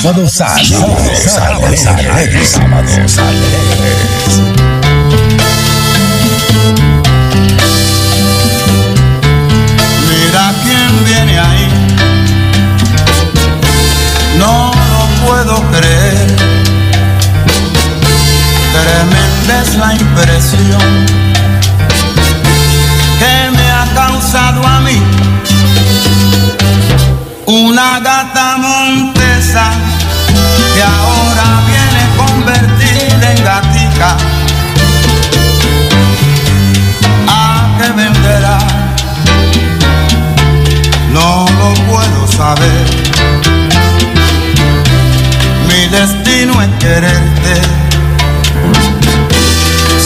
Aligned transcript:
Sábados 0.00 0.40
alegres. 0.40 1.32
Sábados 1.32 1.86
alegres. 1.86 2.48
Sábados 2.50 3.18
alegres. 3.18 4.42
Mira 10.08 10.52
quién 10.62 11.04
viene 11.04 11.40
ahí. 11.40 11.68
No 14.38 14.70
lo 14.92 15.26
puedo 15.26 15.62
creer. 15.72 16.26
Tremenda 18.72 19.62
es 19.62 19.74
la 19.74 19.94
impresión 19.94 21.06
que 23.18 23.50
me 23.50 23.70
ha 23.72 23.84
causado 23.96 24.64
a 24.64 24.80
mí. 24.80 25.02
Una 27.46 27.98
gata 27.98 28.58
montesa 28.58 29.72
¿A 37.26 37.76
qué 37.78 37.92
venderá? 37.92 38.58
no 41.18 41.46
lo 41.58 41.74
puedo 41.90 42.26
saber. 42.26 42.86
Mi 45.68 45.88
destino 45.88 46.62
es 46.62 46.68
quererte, 46.78 47.54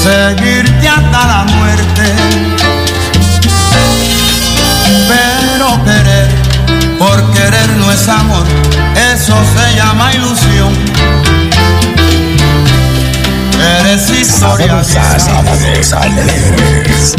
seguirte 0.02 0.88
hasta 0.88 1.26
la 1.26 1.44
muerte. 1.56 2.14
Pero 5.08 5.84
querer, 5.84 6.30
por 6.98 7.18
querer 7.32 7.68
no 7.78 7.92
es 7.92 8.08
amor, 8.08 8.46
eso 9.12 9.36
se 9.54 9.76
llama 9.76 10.14
ilusión. 10.14 11.41
Eres 14.22 14.34
historia 14.34 14.66
Sábados 14.68 14.86
vieja, 14.86 15.18
sábados 15.18 15.92
alegres. 15.94 17.14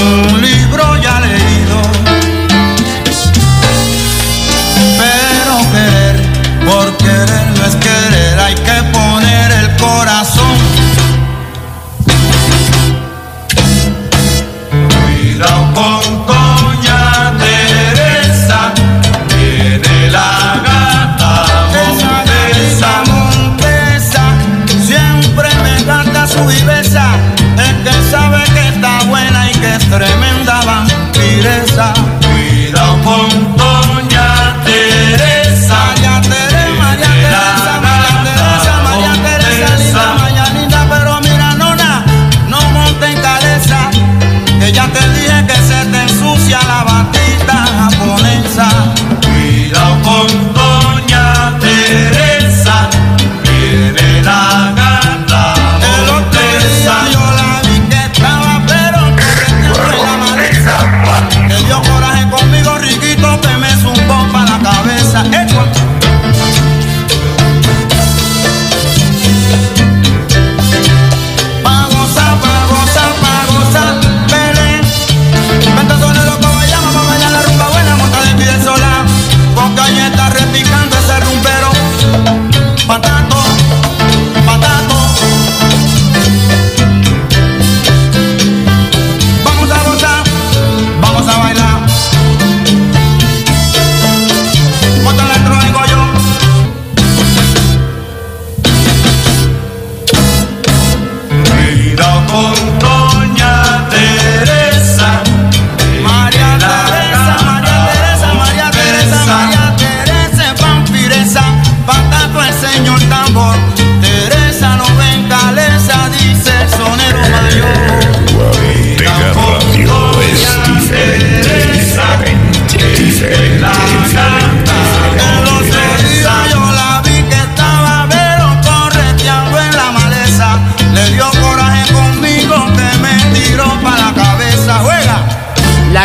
un 0.00 0.40
libro 0.42 0.96
ya 0.96 1.20
leído. 1.20 1.80
Pero 4.98 5.58
querer, 5.70 6.16
por 6.66 6.96
querer 6.96 7.46
no 7.56 7.64
es 7.66 7.76
querer, 7.76 8.40
hay 8.40 8.54
que 8.56 8.82
poner 8.92 9.52
el 9.52 9.76
corazón. 9.76 10.37
Viveza, 26.68 27.04
es 27.56 27.74
que 27.84 28.10
sabe 28.10 28.42
que 28.52 28.68
está 28.68 29.04
buena 29.04 29.50
y 29.50 29.54
que 29.54 29.74
es 29.74 29.90
tremenda 29.90 30.60
vampiresa. 30.64 31.94
Cuidado 32.20 33.02
con 33.02 33.47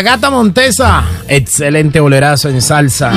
gata 0.04 0.30
montesa. 0.30 1.04
Excelente 1.28 2.00
bolerazo 2.00 2.50
en 2.50 2.62
salsa. 2.62 3.12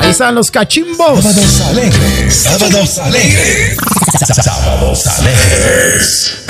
Ahí 0.00 0.10
están 0.10 0.34
los 0.34 0.50
cachimbos. 0.50 1.22
Sábados 1.22 1.60
alegres. 1.68 2.34
Sábados 2.34 2.98
alegres. 2.98 3.76
Sábados 4.34 5.06
alegres. 5.06 6.44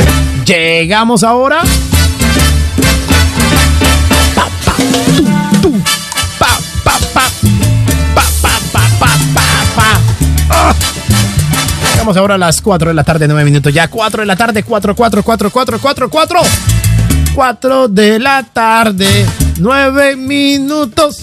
Llegamos 0.47 1.25
ahora. 1.25 1.63
Pa, 4.35 4.49
pa, 4.65 4.77
tu, 5.17 5.25
tu, 5.61 5.83
pa, 6.39 6.59
pa, 6.85 6.99
pa, 7.13 7.31
pa, 8.15 8.23
pa, 8.43 8.51
pa, 8.73 8.81
pa, 9.01 9.11
pa, 9.35 9.43
pa. 9.75 10.01
Ah. 10.51 10.75
Llegamos 11.93 12.17
ahora 12.17 12.37
a 12.37 12.39
las 12.39 12.61
4 12.61 12.89
de 12.89 12.95
la 12.95 13.05
tarde, 13.05 13.27
9 13.27 13.45
minutos. 13.45 13.73
Ya 13.75 13.89
4 13.89 14.21
de 14.21 14.27
la 14.27 14.37
tarde, 14.37 14.63
4, 14.63 14.95
4, 14.95 15.23
4, 15.23 15.51
4, 15.51 15.79
4, 15.81 16.11
4. 16.11 16.41
4 17.37 17.89
de 17.89 18.19
la 18.19 18.43
tarde, 18.45 19.27
9 19.59 20.17
minutos. 20.17 21.19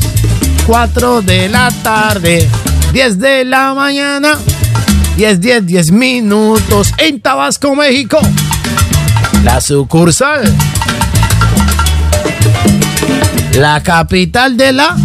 4 0.67 1.23
de 1.23 1.49
la 1.49 1.71
tarde, 1.81 2.47
10 2.93 3.17
de 3.17 3.43
la 3.43 3.73
mañana. 3.73 4.37
10, 5.17 5.41
10, 5.41 5.65
10 5.65 5.91
minutos 5.91 6.91
en 6.99 7.19
Tabasco, 7.19 7.75
México. 7.75 8.19
La 9.43 9.59
sucursal. 9.59 10.55
La 13.55 13.81
capital 13.81 14.55
de 14.55 14.71
la 14.71 14.95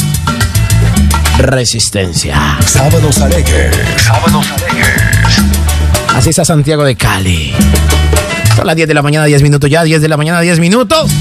resistencia. 1.39 2.59
Sábados 2.67 3.19
alegres. 3.23 3.75
Sábados 3.97 4.47
alegres. 4.51 5.43
Así 6.15 6.29
está 6.29 6.45
Santiago 6.45 6.85
de 6.85 6.97
Cali. 6.97 7.55
Son 8.59 8.67
las 8.67 8.75
10 8.75 8.89
de 8.89 8.95
la 8.95 9.03
mañana, 9.03 9.25
10 9.25 9.41
minutos 9.43 9.71
ya, 9.71 9.85
10 9.85 10.03
de 10.03 10.09
la 10.09 10.17
mañana, 10.17 10.41
10 10.41 10.59
minutos. 10.59 11.13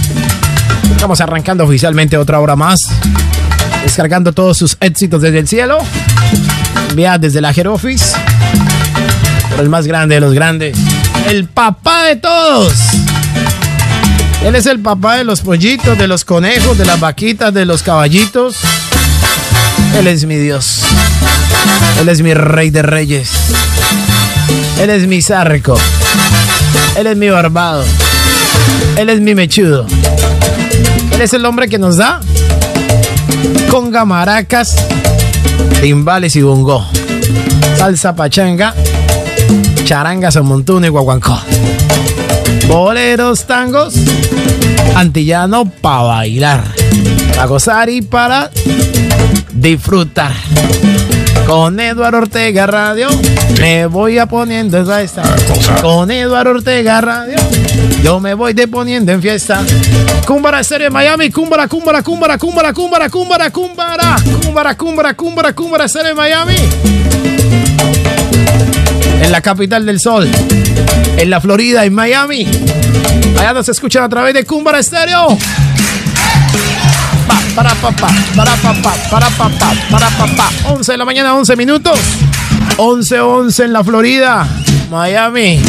Estamos 0.89 1.21
arrancando 1.21 1.65
oficialmente 1.65 2.17
otra 2.17 2.39
hora 2.39 2.55
más. 2.55 2.79
Descargando 3.83 4.33
todos 4.33 4.57
sus 4.57 4.75
éxitos 4.79 5.21
desde 5.21 5.37
el 5.37 5.47
cielo. 5.47 5.77
Envía 6.89 7.19
desde 7.19 7.39
la. 7.39 7.53
Por 7.53 7.63
el 9.59 9.69
más 9.69 9.85
grande 9.85 10.15
de 10.15 10.21
los 10.21 10.33
grandes. 10.33 10.75
El 11.27 11.45
papá 11.45 12.05
de 12.05 12.15
todos. 12.15 12.73
Él 14.43 14.55
es 14.55 14.65
el 14.65 14.79
papá 14.79 15.17
de 15.17 15.23
los 15.23 15.41
pollitos, 15.41 15.95
de 15.95 16.07
los 16.07 16.25
conejos, 16.25 16.75
de 16.75 16.85
las 16.85 16.99
vaquitas, 16.99 17.53
de 17.53 17.65
los 17.65 17.83
caballitos. 17.83 18.55
Él 19.95 20.07
es 20.07 20.25
mi 20.25 20.37
Dios. 20.37 20.79
Él 22.01 22.09
es 22.09 22.23
mi 22.23 22.33
rey 22.33 22.71
de 22.71 22.81
reyes. 22.81 23.29
Él 24.79 24.89
es 24.89 25.05
mi 25.05 25.21
zarco. 25.21 25.77
Él 26.97 27.07
es 27.07 27.17
mi 27.17 27.29
barbado. 27.29 27.83
Él 28.97 29.09
es 29.09 29.19
mi 29.21 29.35
mechudo. 29.35 29.85
Él 31.11 31.21
es 31.21 31.33
el 31.33 31.45
hombre 31.45 31.67
que 31.69 31.77
nos 31.77 31.97
da 31.97 32.19
conga, 33.69 34.05
maracas, 34.05 34.75
timbales 35.81 36.35
y 36.35 36.41
bongo. 36.41 36.85
Salsa 37.77 38.15
pachanga, 38.15 38.73
charanga, 39.83 40.29
montuno 40.41 40.85
y 40.85 40.89
guaguancó. 40.89 41.39
Boleros, 42.67 43.45
tangos, 43.45 43.93
antillano 44.95 45.69
para 45.81 46.01
bailar, 46.03 46.63
para 47.31 47.45
gozar 47.45 47.89
y 47.89 48.01
para 48.01 48.49
disfrutar. 49.53 50.31
Con 51.45 51.79
Eduardo 51.79 52.19
Ortega 52.19 52.67
Radio 52.67 53.09
me 53.59 53.85
voy 53.85 54.17
a 54.17 54.25
poniendo 54.25 54.79
esa 54.79 55.01
esta. 55.01 55.23
Con 55.81 56.11
Eduardo 56.11 56.51
Ortega 56.51 57.01
Radio 57.01 57.37
yo 58.03 58.19
me 58.19 58.33
voy 58.33 58.53
deponiendo 58.53 59.11
en 59.11 59.21
fiesta. 59.21 59.63
Cúmbara 60.25 60.59
Estéreo 60.59 60.87
en 60.87 60.93
Miami, 60.93 61.29
Cúmbara, 61.29 61.67
Cúmbara, 61.67 62.01
Cúmbara, 62.03 62.37
Cúmbara, 62.37 62.73
Cúmbara, 62.73 63.09
Cúmbara, 63.09 63.49
Cúmbara, 63.49 64.15
Cúmbara, 64.21 64.75
Cúmbara, 64.75 65.13
Cúmbara, 65.13 65.53
Cúmbara 65.53 65.85
Estéreo 65.85 66.11
en 66.11 66.17
Miami. 66.17 66.55
En 69.21 69.31
la 69.31 69.41
capital 69.41 69.85
del 69.85 69.99
sol, 69.99 70.29
en 71.17 71.29
la 71.29 71.41
Florida, 71.41 71.85
en 71.85 71.93
Miami. 71.93 72.47
Allá 73.39 73.53
nos 73.53 73.69
escuchan 73.69 74.03
a 74.03 74.09
través 74.09 74.33
de 74.33 74.45
Cúmbara 74.45 74.79
Estéreo 74.79 75.37
para 77.57 77.73
papá, 77.73 78.07
para 78.35 78.55
papá, 78.57 78.93
para 79.09 79.29
papá, 79.31 79.73
para 79.89 80.09
papá. 80.11 80.49
11 80.65 80.91
de 80.91 80.97
la 80.99 81.05
mañana, 81.05 81.35
11 81.35 81.55
minutos. 81.55 81.97
11, 82.77 83.19
11 83.19 83.63
en 83.63 83.73
la 83.73 83.83
Florida, 83.83 84.47
Miami. 84.91 85.59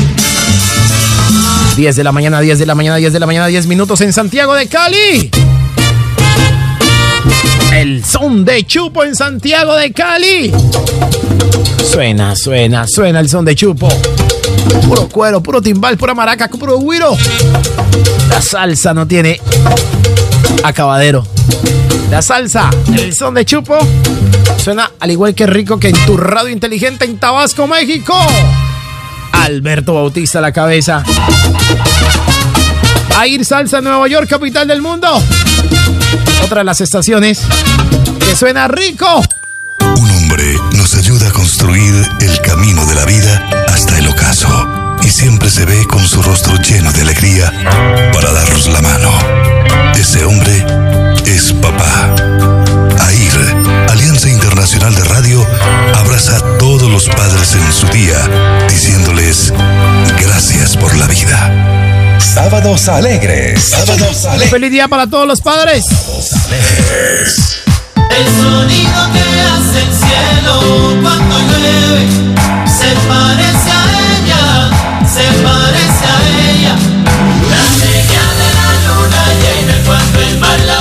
10 1.77 1.97
de 1.97 2.05
la 2.05 2.13
mañana, 2.13 2.41
10 2.41 2.59
de 2.59 2.67
la 2.67 2.75
mañana, 2.75 2.97
10 2.97 3.15
de 3.15 3.21
la 3.21 3.25
mañana, 3.25 3.47
10 3.47 3.67
minutos 3.69 4.03
en 4.03 4.13
Santiago 4.13 4.55
de 4.55 4.67
Cali. 4.67 5.31
El 7.73 8.05
son 8.05 8.45
de 8.45 8.67
Chupo 8.67 9.03
en 9.03 9.17
Santiago 9.17 9.75
de 9.75 9.91
Cali. 9.91 10.53
Suena, 11.91 12.37
suena, 12.37 12.87
suena 12.87 13.21
el 13.21 13.31
son 13.31 13.47
de 13.47 13.55
Chupo. 13.55 13.89
Puro 14.87 15.09
cuero, 15.09 15.43
puro 15.43 15.63
timbal, 15.63 15.97
pura 15.97 16.13
maraca, 16.13 16.49
puro 16.49 16.79
guiro. 16.81 17.17
La 18.29 18.43
salsa 18.43 18.93
no 18.93 19.07
tiene 19.07 19.41
acabadero. 20.63 21.27
La 22.11 22.23
salsa, 22.23 22.71
el 22.97 23.15
son 23.15 23.35
de 23.35 23.45
chupo, 23.45 23.79
suena 24.57 24.91
al 24.99 25.11
igual 25.11 25.35
que 25.35 25.47
rico 25.47 25.79
que 25.79 25.89
en 25.89 26.07
tu 26.07 26.17
radio 26.17 26.51
inteligente 26.51 27.05
en 27.05 27.19
Tabasco, 27.19 27.67
México. 27.67 28.15
Alberto 29.33 29.95
Bautista 29.95 30.41
la 30.41 30.53
cabeza. 30.53 31.05
Air 33.23 33.45
Salsa 33.45 33.81
Nueva 33.81 34.07
York, 34.09 34.29
capital 34.29 34.69
del 34.69 34.81
mundo. 34.81 35.09
Otra 36.45 36.59
de 36.59 36.65
las 36.65 36.81
estaciones 36.81 37.41
que 38.21 38.37
suena 38.37 38.69
rico. 38.69 39.23
Un 39.81 40.11
hombre 40.11 40.55
nos 40.77 40.95
ayuda 40.95 41.29
a 41.29 41.33
construir 41.33 41.95
el 42.21 42.41
camino 42.41 42.85
de 42.87 42.95
la 42.95 43.05
vida 43.05 43.49
hasta 43.69 43.99
el 43.99 44.09
ocaso. 44.09 44.49
Y 45.03 45.09
siempre 45.09 45.51
se 45.51 45.65
ve 45.65 45.87
con 45.87 46.07
su 46.07 46.23
rostro 46.23 46.57
lleno 46.57 46.93
de 46.93 47.03
alegría 47.03 47.53
para 48.13 48.33
darnos 48.33 48.69
la 48.69 48.83
mano. 48.83 49.11
Ese 49.99 50.25
hombre 50.25 50.65
es 51.27 51.53
papá. 51.55 52.15
AIR, 53.01 53.91
Alianza 53.91 54.29
Internacional 54.29 54.95
de 54.95 55.03
Radio, 55.03 55.45
abraza 55.97 56.37
a 56.37 56.59
todos 56.59 56.89
los 56.89 57.09
padres 57.09 57.55
en 57.57 57.73
su 57.73 57.87
día, 57.89 58.17
diciéndoles 58.69 59.53
gracias 60.21 60.77
por 60.77 60.97
la 60.97 61.07
vida. 61.09 62.19
Sábados 62.21 62.89
alegres. 62.89 63.71
Sábados 63.71 64.25
alegres. 64.27 64.51
Feliz 64.51 64.71
día 64.71 64.87
para 64.87 65.09
todos 65.09 65.27
los 65.27 65.41
padres. 65.41 65.85
alegres. 66.47 67.59
El 68.11 68.27
sonido 68.41 69.13
que 69.13 69.21
hace 69.21 69.83
el 69.83 69.93
cielo 69.93 71.01
cuando 71.03 71.39
llueve 71.41 72.07
se 72.67 72.95
parece 73.09 73.71
a 73.71 73.85
ella, 74.17 74.71
se 75.07 75.43
parece 75.43 76.05
a 76.05 76.43
ella. 76.43 76.48
Cuando 79.99 80.21
el 80.21 80.39
mar 80.39 80.78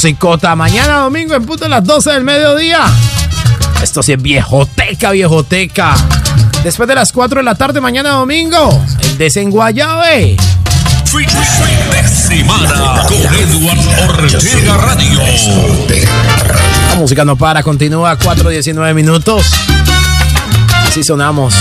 musicota. 0.00 0.56
Mañana 0.56 1.00
domingo 1.00 1.34
en 1.34 1.44
punto 1.44 1.66
a 1.66 1.68
las 1.68 1.84
12 1.84 2.12
del 2.12 2.24
mediodía. 2.24 2.86
Esto 3.82 4.02
sí 4.02 4.12
es 4.12 4.22
viejoteca, 4.22 5.10
viejoteca. 5.10 5.94
Después 6.64 6.88
de 6.88 6.94
las 6.94 7.12
4 7.12 7.40
de 7.40 7.44
la 7.44 7.54
tarde 7.54 7.82
mañana 7.82 8.12
domingo, 8.12 8.82
el 9.02 9.18
desenguayabe. 9.18 10.38
Semana 12.06 13.04
con 13.08 13.26
Ortega 14.08 14.76
Radio. 14.78 15.20
La 16.88 16.94
música 16.96 17.22
no 17.26 17.36
para, 17.36 17.62
continúa 17.62 18.18
4.19 18.18 18.94
minutos. 18.94 19.52
Así 20.88 21.04
sonamos. 21.04 21.54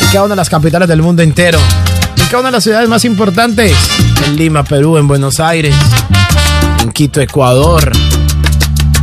En 0.00 0.06
cada 0.08 0.24
una 0.24 0.32
de 0.32 0.36
las 0.38 0.50
capitales 0.50 0.88
del 0.88 1.02
mundo 1.02 1.22
entero. 1.22 1.60
En 2.16 2.24
cada 2.24 2.40
una 2.40 2.48
de 2.48 2.52
las 2.52 2.64
ciudades 2.64 2.88
más 2.88 3.04
importantes. 3.04 3.76
En 4.26 4.34
Lima, 4.34 4.64
Perú, 4.64 4.98
en 4.98 5.06
Buenos 5.06 5.38
Aires, 5.38 5.76
Quito, 7.00 7.22
Ecuador. 7.22 7.90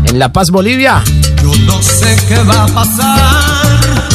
En 0.03 0.19
La 0.19 0.31
Paz, 0.31 0.51
Bolivia. 0.51 1.03
Yo 1.41 1.51
no 1.65 1.81
sé 1.81 2.15
qué 2.27 2.37
va 2.43 2.65
a 2.65 2.67
pasar 2.67 4.09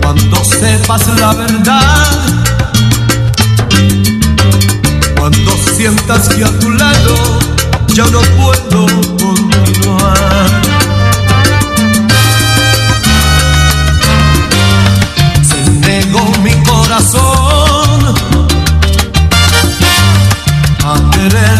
cuando 0.00 0.42
sepas 0.42 1.06
la 1.20 1.34
verdad. 1.34 2.18
Cuando 5.18 5.54
sientas 5.76 6.30
que 6.30 6.44
a 6.44 6.58
tu 6.60 6.70
lado 6.70 7.14
ya 7.88 8.06
no 8.06 8.22
puedo 8.22 8.86
continuar. 9.18 10.48
Se 15.42 15.70
negó 15.72 16.24
mi 16.42 16.52
corazón. 16.64 17.43
it 21.32 21.53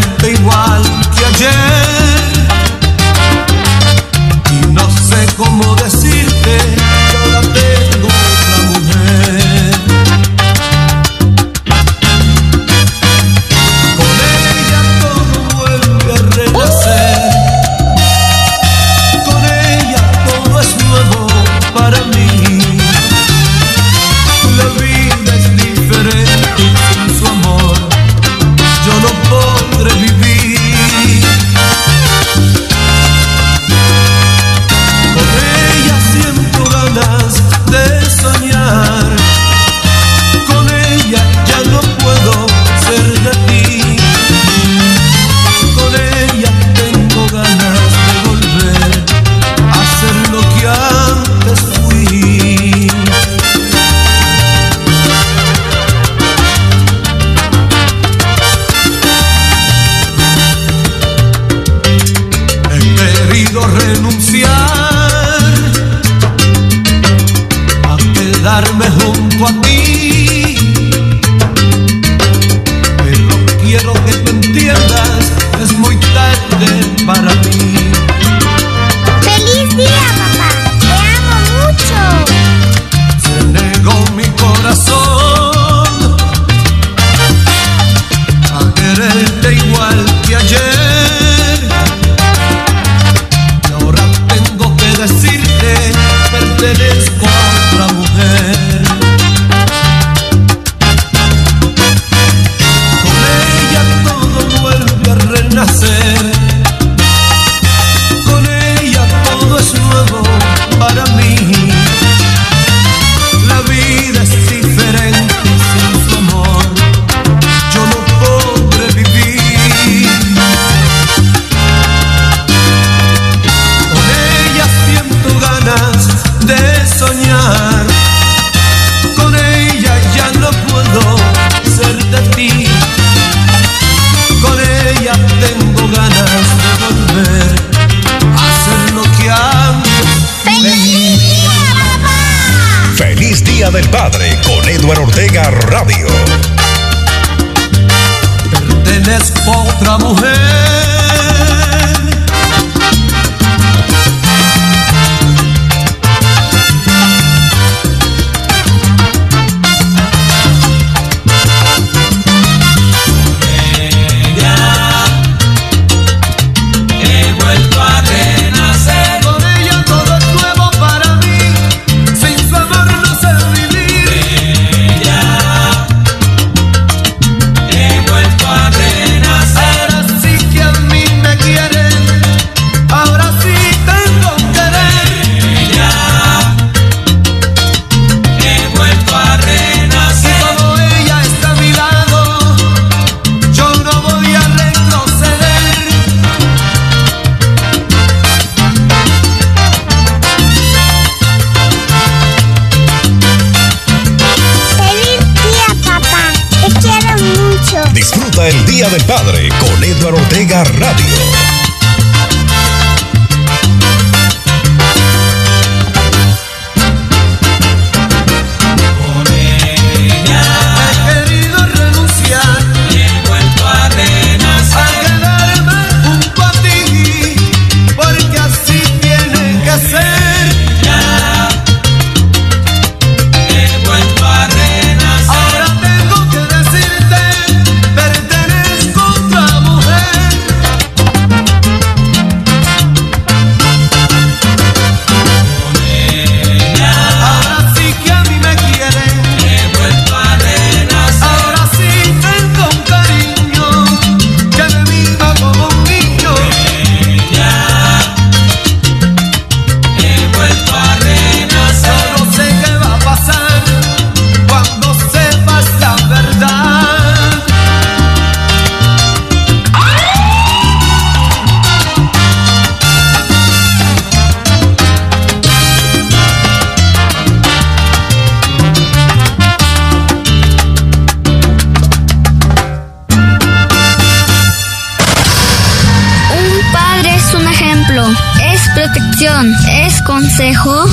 consejo 290.37 290.84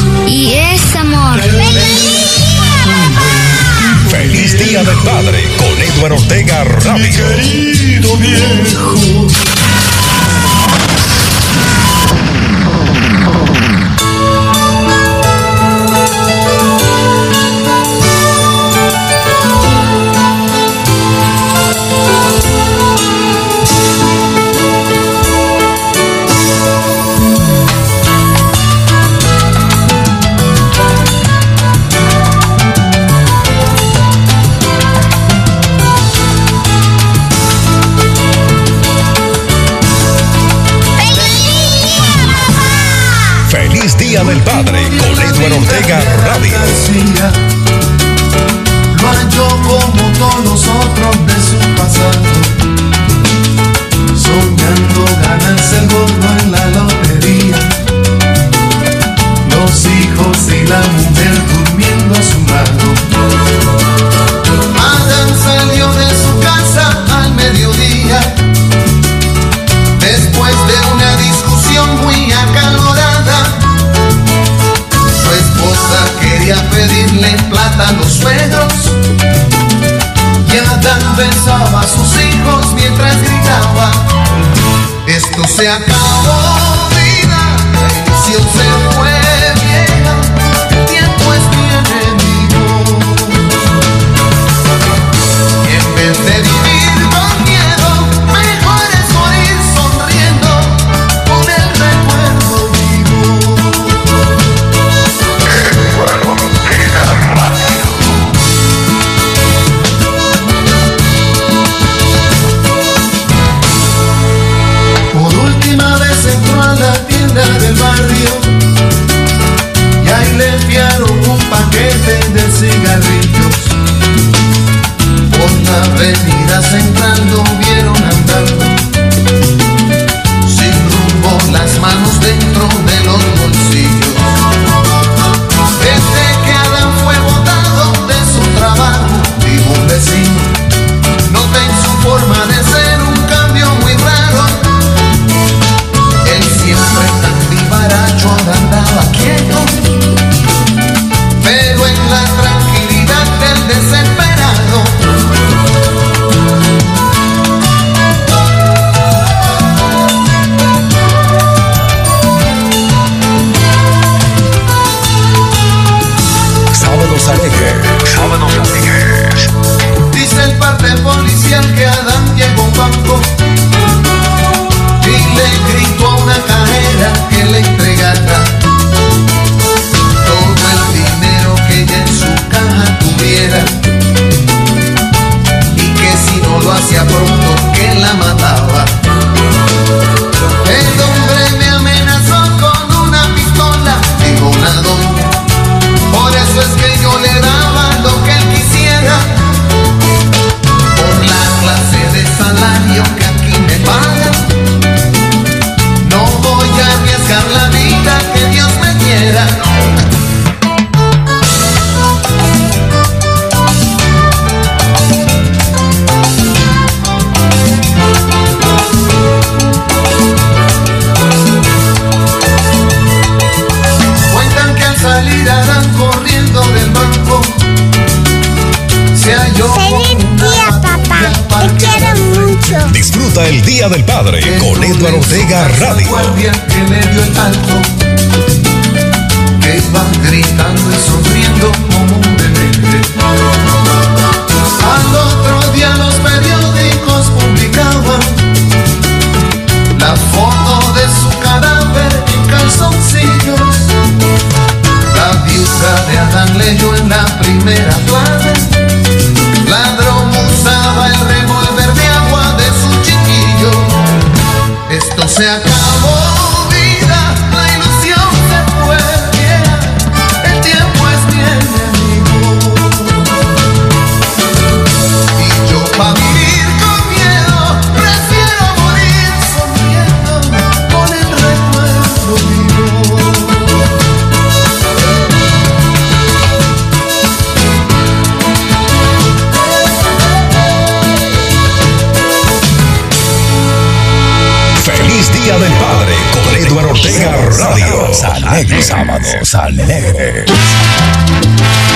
sábados, 299.52 299.80
alegres. 299.80 300.46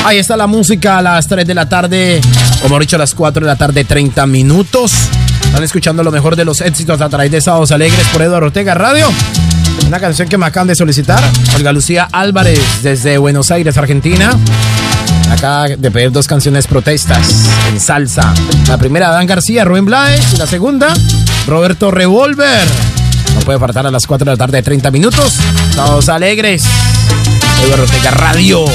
Ahí 0.04 0.18
está 0.18 0.36
la 0.36 0.46
música 0.46 0.98
a 0.98 1.02
las 1.02 1.28
3 1.28 1.48
de 1.48 1.54
la 1.56 1.68
tarde, 1.68 2.22
como 2.62 2.78
he 2.78 2.80
dicho, 2.82 2.98
a 2.98 3.00
las 3.00 3.15
4 3.15 3.46
de 3.46 3.48
la 3.48 3.56
tarde, 3.56 3.86
30 3.86 4.28
minutos. 4.28 4.91
Están 5.46 5.63
escuchando 5.63 6.04
lo 6.04 6.12
mejor 6.12 6.36
de 6.36 6.44
los 6.46 6.62
éxitos 6.62 7.00
a 7.02 7.10
través 7.10 7.32
de 7.32 7.39
Sábados 7.39 7.72
Alegres 7.72 8.06
por 8.10 8.22
Eduardo 8.22 8.48
Ortega 8.48 8.74
Radio. 8.74 9.08
Una 9.88 10.00
canción 10.00 10.28
que 10.28 10.38
me 10.38 10.46
acaban 10.46 10.68
de 10.68 10.76
solicitar, 10.76 11.24
Olga 11.56 11.72
Lucía 11.72 12.08
Álvarez, 12.12 12.60
desde 12.84 13.18
Buenos 13.18 13.52
Aires, 13.52 13.78
Argentina. 13.78 14.32
Acá 15.32 15.65
de 15.65 15.91
pedir 15.91 16.12
dos 16.12 16.28
canciones 16.28 16.68
protestas 16.68 17.48
en 17.70 17.80
salsa. 17.80 18.34
La 18.68 18.78
primera, 18.78 19.10
Dan 19.10 19.28
García, 19.28 19.63
Rubén 19.63 19.86
Blades. 19.86 20.34
Y 20.34 20.38
la 20.38 20.46
segunda, 20.46 20.94
Roberto 21.48 21.89
Revolver. 21.89 22.68
No 23.34 23.41
puede 23.41 23.60
faltar 23.60 23.88
a 23.88 23.91
las 23.91 24.06
4 24.06 24.26
de 24.26 24.32
la 24.32 24.38
tarde, 24.38 24.62
30 24.62 24.91
minutos. 24.91 25.38
Sábados 25.74 26.10
Alegres. 26.10 26.63
Eduardo 27.65 28.12
Radio. 28.12 28.65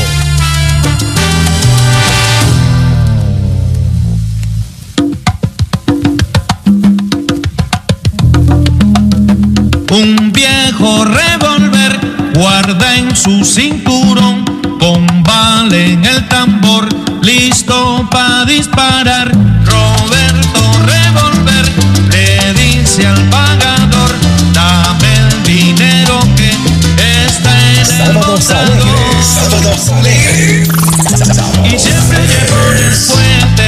Un 9.93 10.33
viejo 10.33 11.05
revólver 11.05 12.01
guarda 12.35 12.97
en 12.97 13.15
su 13.15 13.45
cinturón 13.45 14.45
con 14.81 15.23
bala 15.23 15.77
en 15.77 16.05
el 16.05 16.27
tambor, 16.27 16.89
listo 17.23 18.09
para 18.11 18.45
disparar. 18.45 19.31
Roberto 19.67 20.20
Sábados 28.31 28.51
alegres, 28.53 29.27
sábados 29.27 29.89
alegres. 29.89 30.69
Y 31.65 31.79
siempre 31.81 32.19
llevo 32.29 32.59
el 32.71 32.95
puente. 33.09 33.60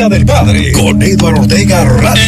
Día 0.00 0.08
del 0.08 0.24
Padre 0.24 0.72
con 0.72 1.02
Eduardo 1.02 1.42
Ortega 1.42 1.84
Radio. 1.84 2.22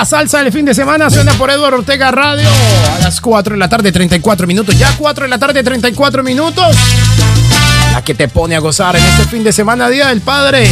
La 0.00 0.06
salsa 0.06 0.42
del 0.42 0.50
fin 0.50 0.64
de 0.64 0.72
semana 0.72 1.10
suena 1.10 1.34
por 1.34 1.50
Eduardo 1.50 1.76
Ortega 1.76 2.10
Radio 2.10 2.48
a 2.48 3.00
las 3.00 3.20
4 3.20 3.52
de 3.52 3.58
la 3.58 3.68
tarde, 3.68 3.92
34 3.92 4.46
minutos. 4.46 4.78
Ya 4.78 4.96
4 4.96 5.24
de 5.24 5.28
la 5.28 5.36
tarde, 5.36 5.62
34 5.62 6.22
minutos. 6.22 6.74
La 7.92 8.02
que 8.02 8.14
te 8.14 8.26
pone 8.26 8.56
a 8.56 8.60
gozar 8.60 8.96
en 8.96 9.04
este 9.04 9.24
fin 9.24 9.44
de 9.44 9.52
semana, 9.52 9.90
Día 9.90 10.08
del 10.08 10.22
Padre. 10.22 10.70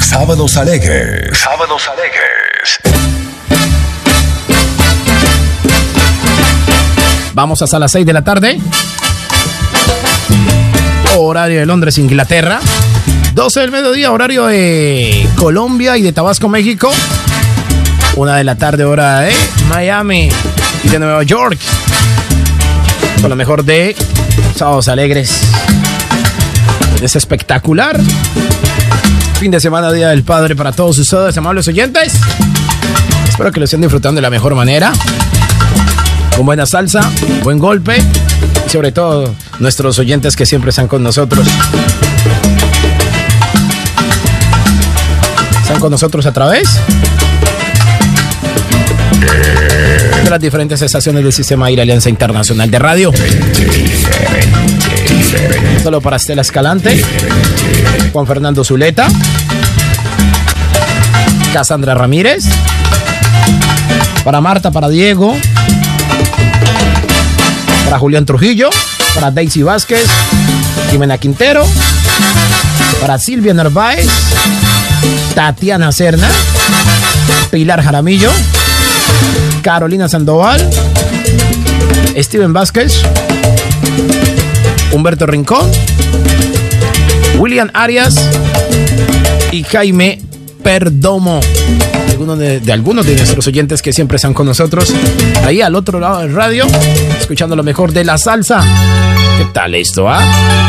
Sábados 0.00 0.56
alegres. 0.56 1.38
Sábados 1.38 1.88
alegres. 1.92 2.80
Vamos 7.34 7.62
hasta 7.62 7.78
las 7.78 7.92
6 7.92 8.04
de 8.04 8.12
la 8.12 8.24
tarde. 8.24 8.58
Horario 11.16 11.60
de 11.60 11.66
Londres, 11.66 11.98
Inglaterra. 11.98 12.58
12 13.34 13.60
del 13.60 13.70
mediodía, 13.70 14.12
horario 14.12 14.46
de 14.46 15.26
Colombia 15.36 15.96
y 15.96 16.02
de 16.02 16.12
Tabasco, 16.12 16.48
México. 16.48 16.92
Una 18.16 18.36
de 18.36 18.44
la 18.44 18.56
tarde, 18.56 18.84
hora 18.84 19.20
de 19.20 19.32
Miami 19.68 20.28
y 20.84 20.88
de 20.88 20.98
Nueva 20.98 21.22
York. 21.22 21.58
Con 23.20 23.30
lo 23.30 23.36
mejor 23.36 23.64
de 23.64 23.96
Sábados 24.54 24.88
alegres. 24.88 25.40
Es 27.00 27.16
espectacular. 27.16 27.98
Fin 29.40 29.50
de 29.50 29.60
semana, 29.60 29.90
Día 29.90 30.08
del 30.08 30.24
Padre 30.24 30.54
para 30.54 30.72
todos 30.72 30.98
ustedes, 30.98 31.36
amables 31.38 31.66
oyentes. 31.68 32.14
Espero 33.28 33.50
que 33.50 33.60
lo 33.60 33.64
estén 33.64 33.80
disfrutando 33.80 34.18
de 34.18 34.22
la 34.22 34.30
mejor 34.30 34.54
manera. 34.54 34.92
Con 36.36 36.44
buena 36.44 36.66
salsa, 36.66 37.10
buen 37.42 37.58
golpe 37.58 37.96
y 38.66 38.70
sobre 38.70 38.92
todo 38.92 39.34
nuestros 39.58 39.98
oyentes 39.98 40.36
que 40.36 40.44
siempre 40.44 40.70
están 40.70 40.86
con 40.86 41.02
nosotros. 41.02 41.46
Están 45.72 45.80
con 45.80 45.90
nosotros 45.90 46.26
a 46.26 46.32
través 46.32 46.68
de 50.22 50.28
las 50.28 50.38
diferentes 50.38 50.82
estaciones 50.82 51.24
del 51.24 51.32
Sistema 51.32 51.64
Aire 51.64 51.80
Alianza 51.80 52.10
Internacional 52.10 52.70
de 52.70 52.78
Radio. 52.78 53.10
Solo 55.82 56.02
para 56.02 56.16
Estela 56.16 56.42
Escalante, 56.42 57.02
Juan 58.12 58.26
Fernando 58.26 58.62
Zuleta, 58.64 59.08
Cassandra 61.54 61.94
Ramírez, 61.94 62.44
para 64.24 64.42
Marta, 64.42 64.72
para 64.72 64.90
Diego, 64.90 65.34
para 67.86 67.98
Julián 67.98 68.26
Trujillo, 68.26 68.68
para 69.14 69.30
Daisy 69.30 69.62
Vázquez, 69.62 70.04
Jimena 70.90 71.16
Quintero, 71.16 71.64
para 73.00 73.18
Silvia 73.18 73.54
Narváez, 73.54 74.06
Tatiana 75.34 75.92
Cerna, 75.92 76.28
Pilar 77.50 77.82
Jaramillo, 77.82 78.30
Carolina 79.62 80.08
Sandoval, 80.08 80.68
Steven 82.16 82.52
Vázquez, 82.52 83.00
Humberto 84.92 85.26
Rincón, 85.26 85.70
William 87.38 87.70
Arias 87.72 88.28
y 89.50 89.64
Jaime 89.64 90.20
Perdomo. 90.62 91.40
Algunos 92.10 92.38
de, 92.38 92.60
de, 92.60 92.72
algunos 92.72 93.06
de 93.06 93.16
nuestros 93.16 93.46
oyentes 93.46 93.82
que 93.82 93.92
siempre 93.92 94.16
están 94.16 94.34
con 94.34 94.46
nosotros 94.46 94.92
ahí 95.44 95.60
al 95.60 95.74
otro 95.74 95.98
lado 95.98 96.20
del 96.20 96.34
radio, 96.34 96.66
escuchando 97.18 97.56
lo 97.56 97.62
mejor 97.62 97.92
de 97.92 98.04
la 98.04 98.18
salsa. 98.18 98.62
¿Qué 99.42 99.48
tal 99.48 99.74
esto, 99.74 100.08
ah? 100.08 100.22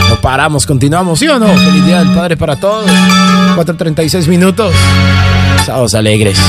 No 0.10 0.16
paramos, 0.20 0.66
continuamos, 0.66 1.20
¿sí 1.20 1.28
o 1.28 1.38
no? 1.38 1.46
Feliz 1.46 1.86
Día 1.86 2.00
del 2.00 2.10
Padre 2.10 2.36
para 2.38 2.56
todos. 2.56 2.90
4.36 3.56 4.28
minutos. 4.28 4.74
Sábados 5.64 5.94
alegres. 5.94 6.40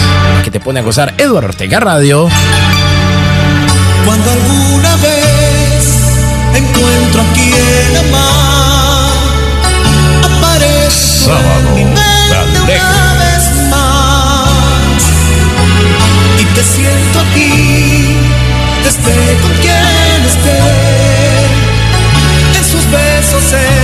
Que 0.43 0.51
te 0.51 0.59
pone 0.59 0.81
a 0.81 0.83
gozar 0.83 1.13
Eduardo 1.19 1.51
Ortega 1.51 1.81
Radio. 1.81 2.27
Cuando 4.07 4.31
alguna 4.31 4.97
vez 4.97 5.85
encuentro 6.55 7.21
a 7.21 7.25
quien 7.35 7.97
amar, 8.09 9.13
aparece 10.25 11.31
en 11.31 11.75
mi 11.75 11.85
mente 11.85 12.81
una 12.81 13.15
vez 13.19 13.69
más. 13.69 14.49
Y 16.41 16.45
te 16.55 16.63
siento 16.63 17.21
aquí, 17.21 18.17
esté 18.89 19.37
con 19.43 19.53
quien 19.61 20.25
esté, 20.25 21.04
besos, 23.55 23.84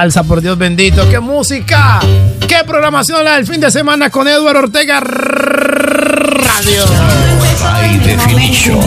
salsa, 0.00 0.22
por 0.22 0.40
Dios 0.40 0.56
bendito, 0.56 1.06
qué 1.10 1.20
música, 1.20 2.00
qué 2.48 2.64
programación 2.66 3.22
la 3.22 3.34
del 3.34 3.46
fin 3.46 3.60
de 3.60 3.70
semana 3.70 4.08
con 4.08 4.26
Eduardo 4.26 4.60
Ortega 4.60 4.98
Radio. 4.98 6.84
Definition. 8.02 8.80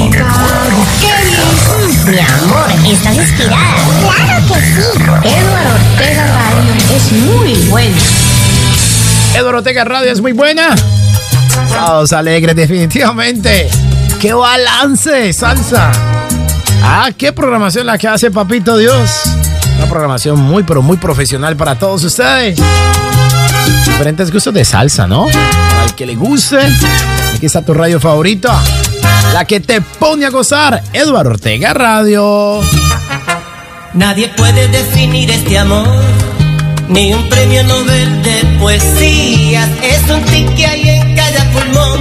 Mi 2.07 2.17
amor, 2.17 2.65
estás 2.87 3.15
inspirada. 3.15 3.75
Claro 4.01 4.47
que 4.47 4.55
sí. 4.55 4.81
Eduardo 5.23 5.69
Ortega 5.75 6.25
Radio 6.25 6.73
es 6.95 7.11
muy 7.11 7.53
bueno. 7.69 8.01
Eduardo 9.35 9.57
Ortega 9.59 9.83
Radio 9.83 10.11
es 10.11 10.19
muy 10.19 10.31
buena. 10.31 10.75
Sábados 11.69 12.11
alegres, 12.11 12.55
definitivamente. 12.55 13.69
¡Qué 14.19 14.33
balance, 14.33 15.31
salsa! 15.31 15.91
Ah, 16.81 17.11
qué 17.15 17.31
programación 17.31 17.85
la 17.85 17.99
que 17.99 18.07
hace 18.07 18.31
Papito 18.31 18.77
Dios. 18.77 19.22
Una 19.77 19.87
programación 19.89 20.39
muy, 20.39 20.63
pero 20.63 20.81
muy 20.81 20.97
profesional 20.97 21.55
para 21.55 21.75
todos 21.75 22.03
ustedes. 22.03 22.59
Diferentes 23.85 24.31
gustos 24.31 24.53
de 24.53 24.65
salsa, 24.65 25.07
¿no? 25.07 25.27
Al 25.81 25.95
que 25.95 26.05
le 26.05 26.15
guste, 26.15 26.59
aquí 27.35 27.45
está 27.45 27.61
tu 27.63 27.73
radio 27.73 27.99
favorita. 27.99 28.61
La 29.33 29.45
que 29.45 29.59
te 29.59 29.81
pone 29.81 30.25
a 30.25 30.29
gozar, 30.29 30.83
Eduardo 30.93 31.31
Ortega 31.31 31.73
Radio. 31.73 32.61
Nadie 33.93 34.27
puede 34.29 34.67
definir 34.69 35.29
este 35.31 35.57
amor, 35.57 35.87
ni 36.89 37.13
un 37.13 37.29
premio 37.29 37.63
Nobel 37.63 38.23
de 38.23 38.45
poesías. 38.59 39.69
Es 39.83 40.09
un 40.09 40.21
tic 40.25 40.55
que 40.55 40.65
hay 40.65 40.89
en 40.89 41.15
cada 41.15 41.51
pulmón, 41.51 41.99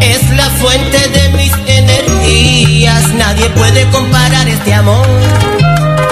es 0.00 0.30
la 0.36 0.48
fuente 0.50 0.98
de 1.08 1.28
mis 1.36 1.52
energías. 1.66 3.08
Nadie 3.14 3.50
puede 3.50 3.88
comparar 3.90 4.48
este 4.48 4.72
amor, 4.74 5.06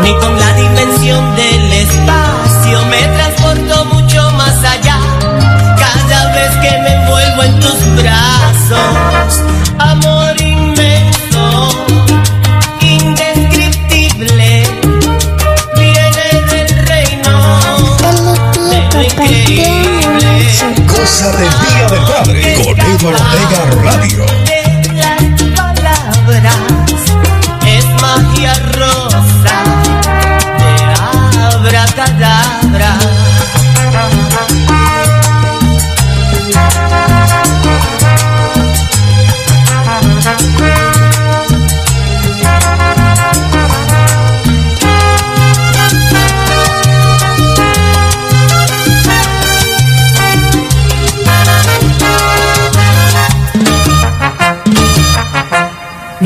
ni 0.03 0.15
con 0.19 0.39
la 0.39 0.53
dimensión 0.55 1.35
del 1.37 1.73
espacio. 1.73 2.85
Me 2.87 3.03
transporto 3.17 3.85
mucho 3.87 4.31
más 4.33 4.57
allá, 4.65 4.99
cada 5.79 6.33
vez 6.35 6.51
que 6.57 6.79
me 6.83 6.93
envuelvo 6.95 7.43
en 7.43 7.61
tus 7.61 8.03
brazos. 8.03 9.43
Amor 9.79 10.41
inmenso, 10.41 11.71
indescriptible 12.81 14.67
viene 15.77 16.27
del 16.51 16.87
reino 16.87 17.35
de 18.71 18.79
lo 18.93 19.03
increíble 19.03 19.77
Cosa 20.87 21.31
del 21.33 21.49
Día 21.49 21.87
del 21.91 22.03
Padre. 22.05 22.55
Con 22.55 22.81
Eduardo 22.81 23.25
Ortega 23.25 23.61
Radio. 23.83 24.46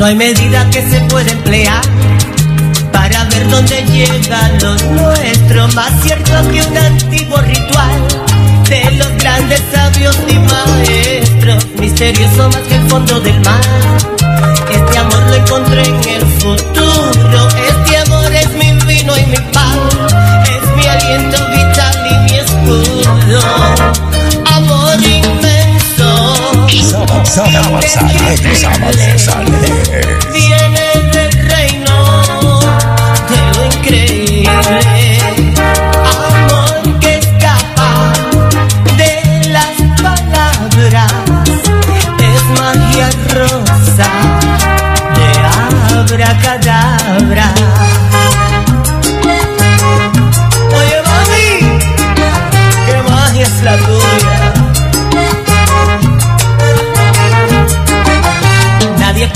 No 0.01 0.07
hay 0.07 0.15
medida 0.15 0.67
que 0.71 0.81
se 0.81 0.99
pueda 1.01 1.31
emplear 1.31 1.83
para 2.91 3.23
ver 3.25 3.47
dónde 3.51 3.83
llega 3.83 4.49
lo 4.59 4.75
nuestro. 4.93 5.67
Más 5.75 5.91
cierto 6.01 6.31
que 6.49 6.63
un 6.63 6.75
antiguo 6.75 7.37
ritual 7.37 8.07
de 8.67 8.91
los 8.97 9.15
grandes 9.17 9.61
sabios 9.71 10.17
y 10.27 10.39
maestros. 10.39 11.67
Misterioso 11.79 12.49
más 12.49 12.61
que 12.61 12.77
el 12.77 12.89
fondo 12.89 13.19
del 13.19 13.39
mar. 13.41 14.20
Sábados 27.49 27.97
alegres, 27.97 28.59
sábados 28.59 29.27
alegres. 29.29 30.50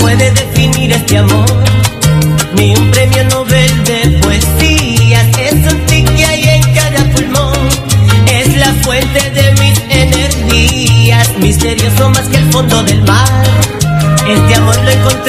Puede 0.06 0.30
definir 0.30 0.92
este 0.92 1.18
amor, 1.18 1.44
ni 2.54 2.76
un 2.76 2.90
premio 2.92 3.24
Nobel 3.24 3.72
de 3.82 4.20
poesía. 4.22 5.20
Es 5.36 5.54
un 5.72 5.80
tic 5.86 6.08
que 6.14 6.24
hay 6.24 6.42
en 6.48 6.62
cada 6.74 7.02
pulmón, 7.10 7.68
es 8.30 8.56
la 8.56 8.72
fuente 8.84 9.20
de 9.30 9.50
mis 9.60 9.76
energías, 9.90 11.36
misterioso 11.38 12.08
más 12.10 12.28
que 12.28 12.36
el 12.36 12.48
fondo 12.52 12.84
del 12.84 13.02
mar. 13.02 13.46
Este 14.28 14.54
amor 14.54 14.76
lo 14.84 14.90
encontré 14.90 15.25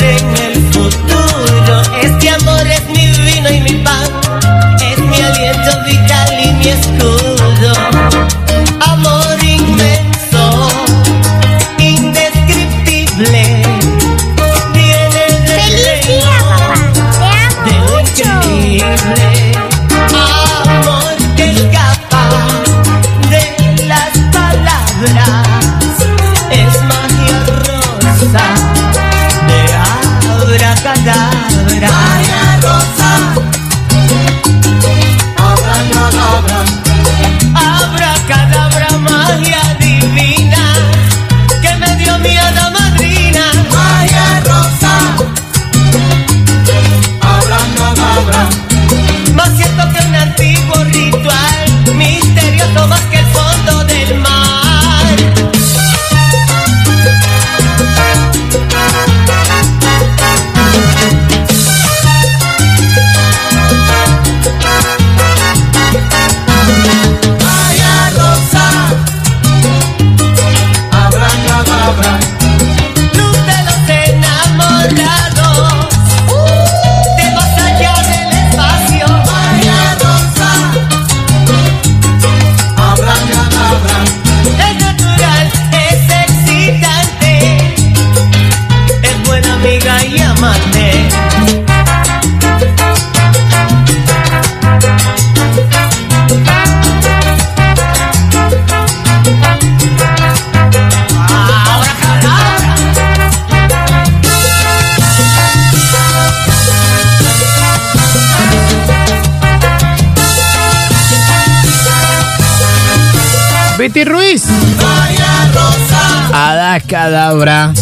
Ruiz. 114.05 114.43
Magia 114.45 115.51
rosa, 115.53 116.51
Ada 116.51 116.79
Cadabra. 116.81 117.73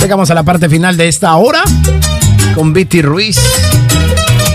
Llegamos 0.00 0.30
a 0.30 0.34
la 0.34 0.42
parte 0.42 0.68
final 0.68 0.96
de 0.96 1.08
esta 1.08 1.34
hora 1.36 1.62
con 2.54 2.72
Betty 2.72 3.02
Ruiz. 3.02 3.38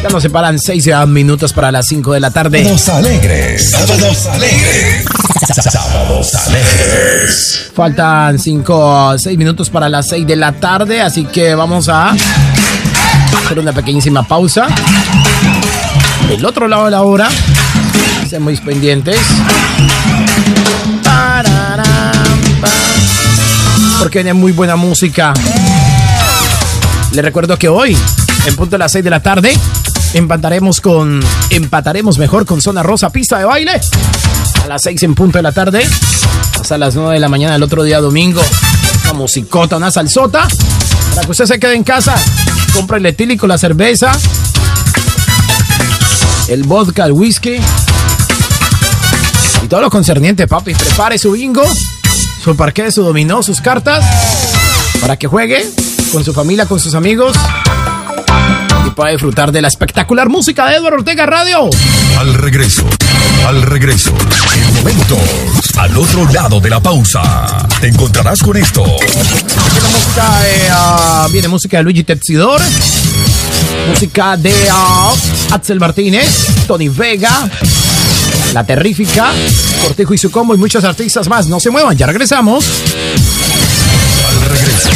Ya 0.01 0.09
nos 0.09 0.23
separan 0.23 0.59
seis 0.59 0.89
minutos 1.07 1.53
para 1.53 1.71
las 1.71 1.87
5 1.87 2.13
de 2.13 2.19
la 2.19 2.31
tarde. 2.31 2.63
Sábados 2.63 2.89
alegres. 2.89 3.69
Sábados 3.71 4.25
alegres. 4.27 5.05
Sábados 5.71 6.35
alegres. 6.35 7.71
Faltan 7.75 8.39
5 8.39 9.17
6 9.17 9.37
minutos 9.37 9.69
para 9.69 9.89
las 9.89 10.07
6 10.09 10.27
de 10.27 10.35
la 10.35 10.53
tarde, 10.53 11.01
así 11.01 11.25
que 11.25 11.55
vamos 11.55 11.87
a 11.89 12.11
hacer 13.45 13.59
una 13.59 13.73
pequeñísima 13.73 14.27
pausa. 14.27 14.67
Del 16.27 16.45
otro 16.45 16.67
lado 16.67 16.85
de 16.85 16.91
la 16.91 17.01
hora, 17.03 17.29
muy 18.39 18.55
pendientes. 18.57 19.19
Porque 23.99 24.19
viene 24.19 24.33
muy 24.33 24.51
buena 24.51 24.75
música. 24.75 25.33
Les 27.11 27.23
recuerdo 27.23 27.57
que 27.57 27.69
hoy, 27.69 27.97
en 28.45 28.55
punto 28.55 28.71
de 28.71 28.79
las 28.79 28.91
6 28.91 29.03
de 29.03 29.09
la 29.09 29.21
tarde, 29.21 29.57
empataremos 30.13 30.81
con. 30.81 31.23
Empataremos 31.49 32.17
mejor 32.17 32.45
con 32.45 32.61
Zona 32.61 32.81
Rosa 32.81 33.09
Pista 33.11 33.37
de 33.37 33.45
Baile. 33.45 33.79
A 34.63 34.67
las 34.67 34.81
6 34.83 35.03
en 35.03 35.15
punto 35.15 35.37
de 35.37 35.43
la 35.43 35.51
tarde. 35.51 35.87
Hasta 36.59 36.77
las 36.77 36.95
9 36.95 37.13
de 37.13 37.19
la 37.19 37.29
mañana 37.29 37.53
del 37.53 37.63
otro 37.63 37.83
día 37.83 37.99
domingo. 37.99 38.41
Una 39.03 39.13
musicota, 39.13 39.77
una 39.77 39.91
salsota. 39.91 40.47
Para 41.13 41.25
que 41.25 41.31
usted 41.31 41.45
se 41.45 41.59
quede 41.59 41.75
en 41.75 41.83
casa. 41.83 42.15
Compre 42.73 42.97
el 42.97 43.05
etílico, 43.05 43.45
la 43.47 43.57
cerveza. 43.57 44.11
El 46.47 46.63
vodka, 46.63 47.05
el 47.05 47.11
whisky. 47.11 47.59
Y 49.63 49.67
todo 49.67 49.81
lo 49.81 49.89
concerniente, 49.89 50.45
papi. 50.45 50.73
Prepare 50.73 51.17
su 51.17 51.31
bingo, 51.31 51.63
su 52.43 52.55
parqué, 52.55 52.91
su 52.91 53.01
dominó, 53.01 53.41
sus 53.41 53.61
cartas. 53.61 54.03
Para 54.99 55.17
que 55.17 55.27
juegue 55.27 55.65
con 56.11 56.23
su 56.23 56.33
familia, 56.33 56.65
con 56.65 56.79
sus 56.79 56.93
amigos. 56.93 57.37
Y 58.85 58.89
pueda 58.89 59.11
disfrutar 59.11 59.53
de 59.53 59.61
la 59.61 59.69
espectacular 59.69 60.27
música 60.27 60.67
de 60.67 60.75
Eduardo 60.75 60.97
Ortega 60.97 61.25
Radio. 61.25 61.69
Al 62.19 62.33
regreso. 62.33 62.83
Al 63.47 63.61
regreso. 63.61 64.13
En 64.55 64.73
momentos. 64.75 65.19
Al 65.77 65.97
otro 65.97 66.29
lado 66.31 66.59
de 66.59 66.69
la 66.69 66.81
pausa. 66.81 67.67
Te 67.79 67.87
encontrarás 67.87 68.41
con 68.41 68.57
esto. 68.57 68.83
Viene 68.83 69.87
música 69.89 70.39
de, 70.41 70.67
ah, 70.71 71.27
viene 71.31 71.47
música 71.47 71.77
de 71.77 71.83
Luigi 71.83 72.03
Tetsidor. 72.03 72.61
Música 73.87 74.35
de 74.35 74.53
ah, 74.71 75.13
Axel 75.51 75.79
Martínez, 75.79 76.47
Tony 76.67 76.89
Vega, 76.89 77.49
La 78.53 78.63
Terrífica, 78.63 79.31
Cortejo 79.83 80.13
y 80.13 80.17
su 80.17 80.29
combo 80.29 80.53
y 80.53 80.57
muchos 80.57 80.83
artistas 80.83 81.27
más. 81.27 81.47
No 81.47 81.59
se 81.59 81.71
muevan, 81.71 81.97
ya 81.97 82.05
regresamos. 82.05 82.65
Al 84.29 84.41
regreso. 84.49 84.89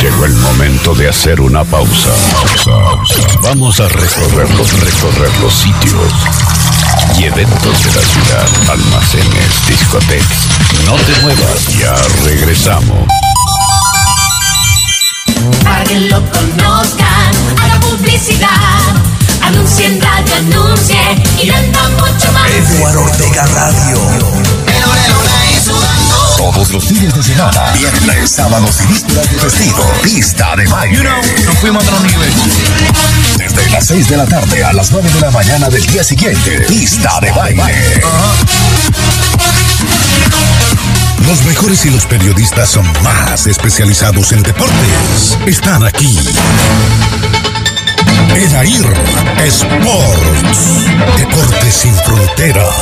Llegó 0.00 0.24
el 0.26 0.34
momento 0.34 0.94
de 0.94 1.08
hacer 1.08 1.40
una 1.40 1.64
pausa. 1.64 2.10
Vamos 3.42 3.80
a 3.80 3.88
recorrer 3.88 4.48
los, 4.50 4.72
recorrer 4.80 5.30
los 5.40 5.54
sitios 5.54 6.12
y 7.18 7.24
eventos 7.24 7.84
de 7.84 7.94
la 7.94 8.06
ciudad, 8.06 8.48
almacenes, 8.70 9.66
discotecas. 9.66 10.46
No 10.86 10.94
te 10.94 11.20
muevas, 11.22 11.66
ya 11.78 11.96
regresamos. 12.24 13.08
para 15.64 15.84
que 15.84 16.00
lo 16.00 16.22
conozcan, 16.30 17.34
haga 17.60 17.80
publicidad, 17.80 18.94
anuncie 19.46 19.86
en 19.86 20.00
radio, 20.00 20.34
anuncie 20.36 20.96
y 21.42 21.50
venda 21.50 21.88
mucho 21.90 22.32
más. 22.32 22.50
Eduardo 22.50 23.02
Ortega 23.02 23.46
Radio. 23.46 23.98
Todos 26.36 26.70
los 26.72 26.84
fines 26.84 27.14
de 27.14 27.22
semana, 27.22 27.72
viernes, 27.72 28.30
sábados 28.30 28.80
y 28.82 28.86
vísperas 28.86 29.30
de 29.30 29.38
festivo. 29.38 29.92
Pista 30.02 30.56
de 30.56 30.66
baile. 30.66 31.08
Nos 31.44 31.58
fuimos 31.58 31.86
a 31.86 31.94
otro 31.94 32.06
nivel. 32.06 32.32
Desde 33.38 33.70
las 33.70 33.86
6 33.86 34.08
de 34.08 34.16
la 34.16 34.26
tarde 34.26 34.64
a 34.64 34.72
las 34.72 34.90
9 34.90 35.10
de 35.10 35.20
la 35.20 35.30
mañana 35.30 35.68
del 35.68 35.84
día 35.86 36.04
siguiente. 36.04 36.64
Pista 36.68 37.18
de 37.20 37.32
baile. 37.32 38.02
Los 41.26 41.42
mejores 41.44 41.84
y 41.86 41.90
los 41.90 42.04
periodistas 42.04 42.68
son 42.68 42.86
más 43.02 43.46
especializados 43.46 44.32
en 44.32 44.42
deportes. 44.42 45.38
Están 45.46 45.84
aquí. 45.84 46.18
Edair 48.36 48.86
Sports. 49.46 50.86
Deportes 51.16 51.74
sin 51.74 51.94
fronteras. 51.96 52.74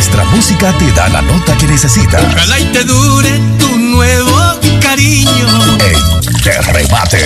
Nuestra 0.00 0.24
música 0.24 0.72
te 0.78 0.90
da 0.92 1.10
la 1.10 1.20
nota 1.20 1.54
que 1.58 1.66
necesitas. 1.66 2.24
Ojalá 2.24 2.58
y 2.58 2.64
te 2.72 2.84
dure 2.84 3.38
tu 3.58 3.76
nuevo 3.76 4.34
cariño. 4.80 5.46
En 5.78 6.42
De 6.42 6.52
Remate. 6.72 7.18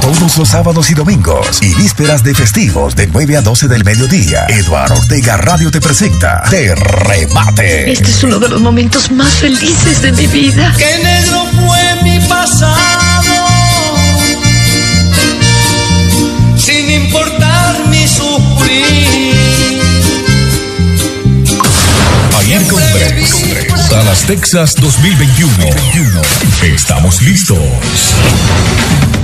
Todos 0.00 0.38
los 0.38 0.48
sábados 0.48 0.90
y 0.90 0.94
domingos 0.94 1.62
y 1.62 1.74
vísperas 1.74 2.24
de 2.24 2.34
festivos 2.34 2.96
de 2.96 3.08
9 3.08 3.36
a 3.36 3.42
12 3.42 3.68
del 3.68 3.84
mediodía, 3.84 4.46
Eduardo 4.48 4.94
Ortega 4.94 5.36
Radio 5.36 5.70
te 5.70 5.82
presenta 5.82 6.44
De 6.50 6.74
Remate. 6.74 7.92
Este 7.92 8.10
es 8.10 8.24
uno 8.24 8.38
de 8.38 8.48
los 8.48 8.62
momentos 8.62 9.10
más 9.10 9.34
felices 9.34 10.00
de 10.00 10.12
mi 10.12 10.26
vida. 10.28 10.72
Qué 10.78 10.98
negro 11.04 11.44
fue 11.52 12.02
mi 12.04 12.20
pasado. 12.20 13.22
Sin 16.56 16.90
importar 16.90 17.86
mi 17.90 18.08
sufrir. 18.08 19.07
Dallas, 23.98 24.22
Texas 24.26 24.76
2021. 24.76 26.22
Estamos 26.62 27.20
listos. 27.20 27.58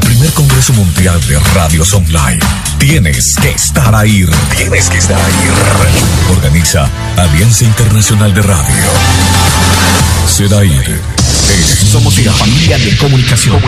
Primer 0.01 0.33
Congreso 0.33 0.72
Mundial 0.72 1.20
de 1.29 1.39
Radios 1.55 1.95
Online. 1.95 2.41
Tienes 2.79 3.37
que 3.41 3.51
estar 3.51 3.95
ahí. 3.95 4.27
Tienes 4.57 4.91
que 4.91 4.99
estar 4.99 5.16
ahí. 5.16 6.35
Organiza 6.37 6.91
Alianza 7.16 7.64
Internacional 7.64 8.35
de 8.35 8.43
Radio. 8.43 8.85
SEDAIR. 10.27 11.01
Somos 11.93 12.18
una 12.18 12.33
familia 12.33 12.77
de 12.77 12.97
comunicación. 12.97 13.61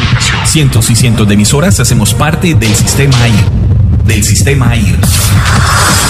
Cientos 0.45 0.91
y 0.91 0.97
cientos 0.97 1.29
de 1.29 1.35
emisoras 1.35 1.79
hacemos 1.79 2.15
parte 2.15 2.57
del 2.57 2.75
sistema 2.75 3.17
AIR. 3.23 3.76
Del 4.07 4.23
sistema 4.23 4.71
AIR. 4.71 4.99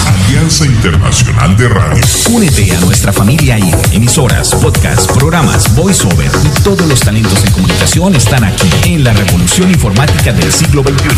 Alianza 0.05 0.65
Internacional 0.65 1.57
de 1.57 1.67
Radio. 1.67 2.03
Únete 2.29 2.75
a 2.75 2.79
nuestra 2.81 3.11
familia 3.11 3.55
AIR. 3.55 3.75
Emisoras, 3.91 4.53
podcasts, 4.55 5.07
programas, 5.07 5.73
voiceover 5.75 6.29
y 6.43 6.49
todos 6.61 6.87
los 6.87 6.99
talentos 6.99 7.43
en 7.43 7.51
comunicación 7.51 8.15
están 8.15 8.43
aquí 8.43 8.69
en 8.85 9.03
la 9.03 9.13
revolución 9.13 9.71
informática 9.71 10.31
del 10.31 10.51
siglo 10.51 10.83
XXI. 10.83 11.09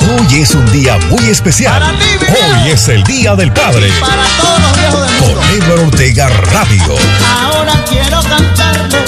Hoy 0.10 0.42
es 0.42 0.56
un 0.56 0.66
día 0.72 0.98
muy 1.10 1.30
especial. 1.30 1.84
Hoy 2.30 2.72
es 2.72 2.88
el 2.88 3.04
Día 3.04 3.36
del 3.36 3.52
Padre. 3.52 3.92
Para 4.00 4.24
todos 4.40 4.62
los 4.62 4.78
viejos 4.78 5.02
del 5.02 5.20
mundo. 5.20 5.42
Con 5.42 5.50
Edward 5.50 5.80
Ortega 5.88 6.30
Radio. 6.30 6.96
Ahora 7.44 7.74
quiero 7.90 8.22
cantarle 8.22 9.00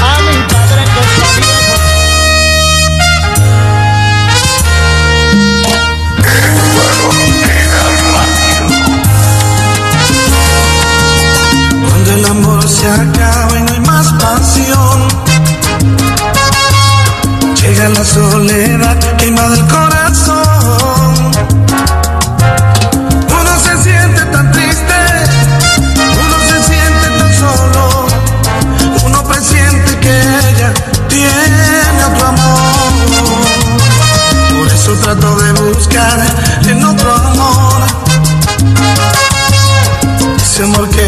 a 0.00 0.20
mi 0.22 0.36
padre 0.52 0.84
que 0.94 1.00
está 1.00 1.26
viejo. 1.40 1.74
Cuando 11.88 12.10
el 12.12 12.24
amor 12.24 12.68
se 12.68 12.86
acaba 12.86 13.43
la 17.88 18.04
soledad 18.04 18.98
que 19.18 19.26
invade 19.26 19.58
el 19.58 19.66
corazón. 19.66 21.14
Uno 23.28 23.60
se 23.62 23.82
siente 23.82 24.24
tan 24.32 24.50
triste, 24.52 24.94
uno 26.24 26.36
se 26.48 26.62
siente 26.64 27.06
tan 27.18 27.32
solo, 27.34 28.06
uno 29.04 29.24
presiente 29.24 29.98
que 29.98 30.20
ella 30.50 30.72
tiene 31.08 32.04
otro 32.14 32.26
amor. 32.28 32.92
Por 34.58 34.66
eso 34.72 34.92
trato 35.02 35.36
de 35.36 35.52
buscar 35.52 36.24
en 36.66 36.84
otro 36.84 37.14
amor 37.14 38.04
ese 40.54 40.62
amor 40.62 40.88
que 40.88 41.03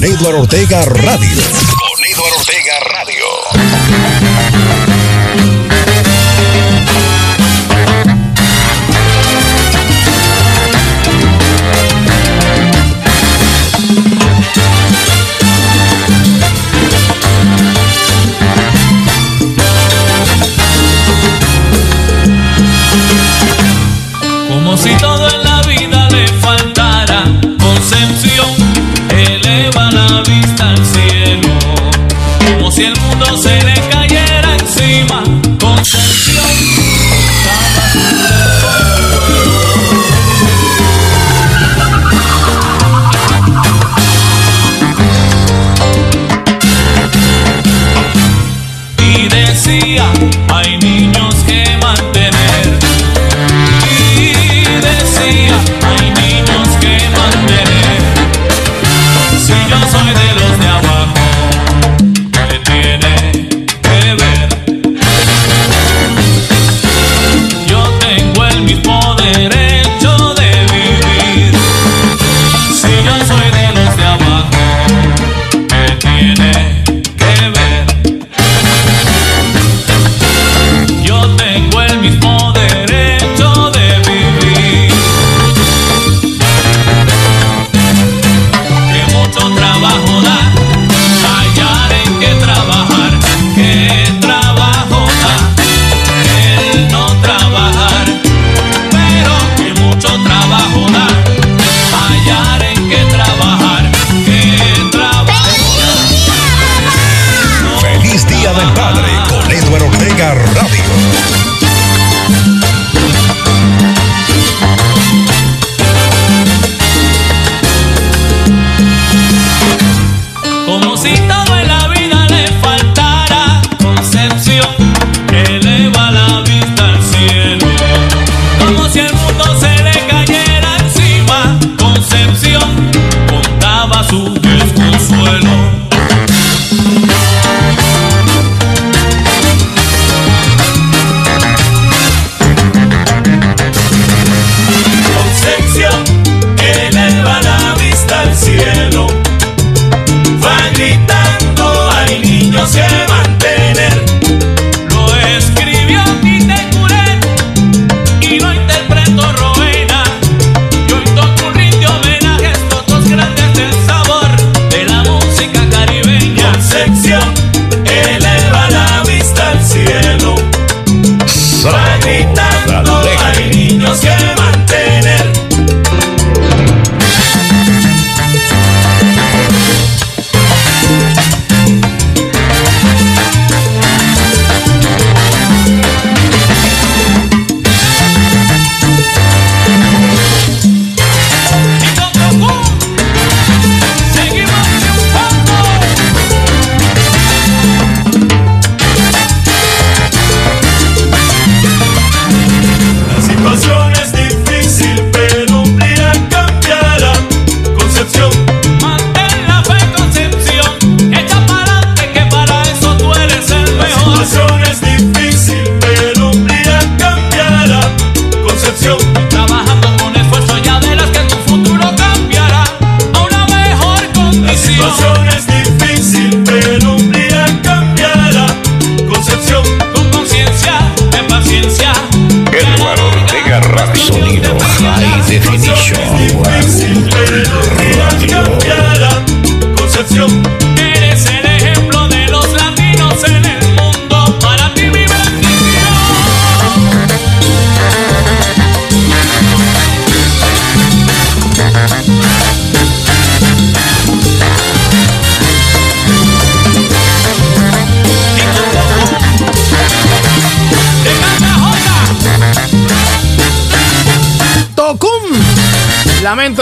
Edward 0.00 0.40
Ortega 0.40 0.84
Radio. 0.84 1.42
Con 1.42 2.06
Edward 2.06 2.34
Ortega 2.36 2.78
Radio. 2.78 4.87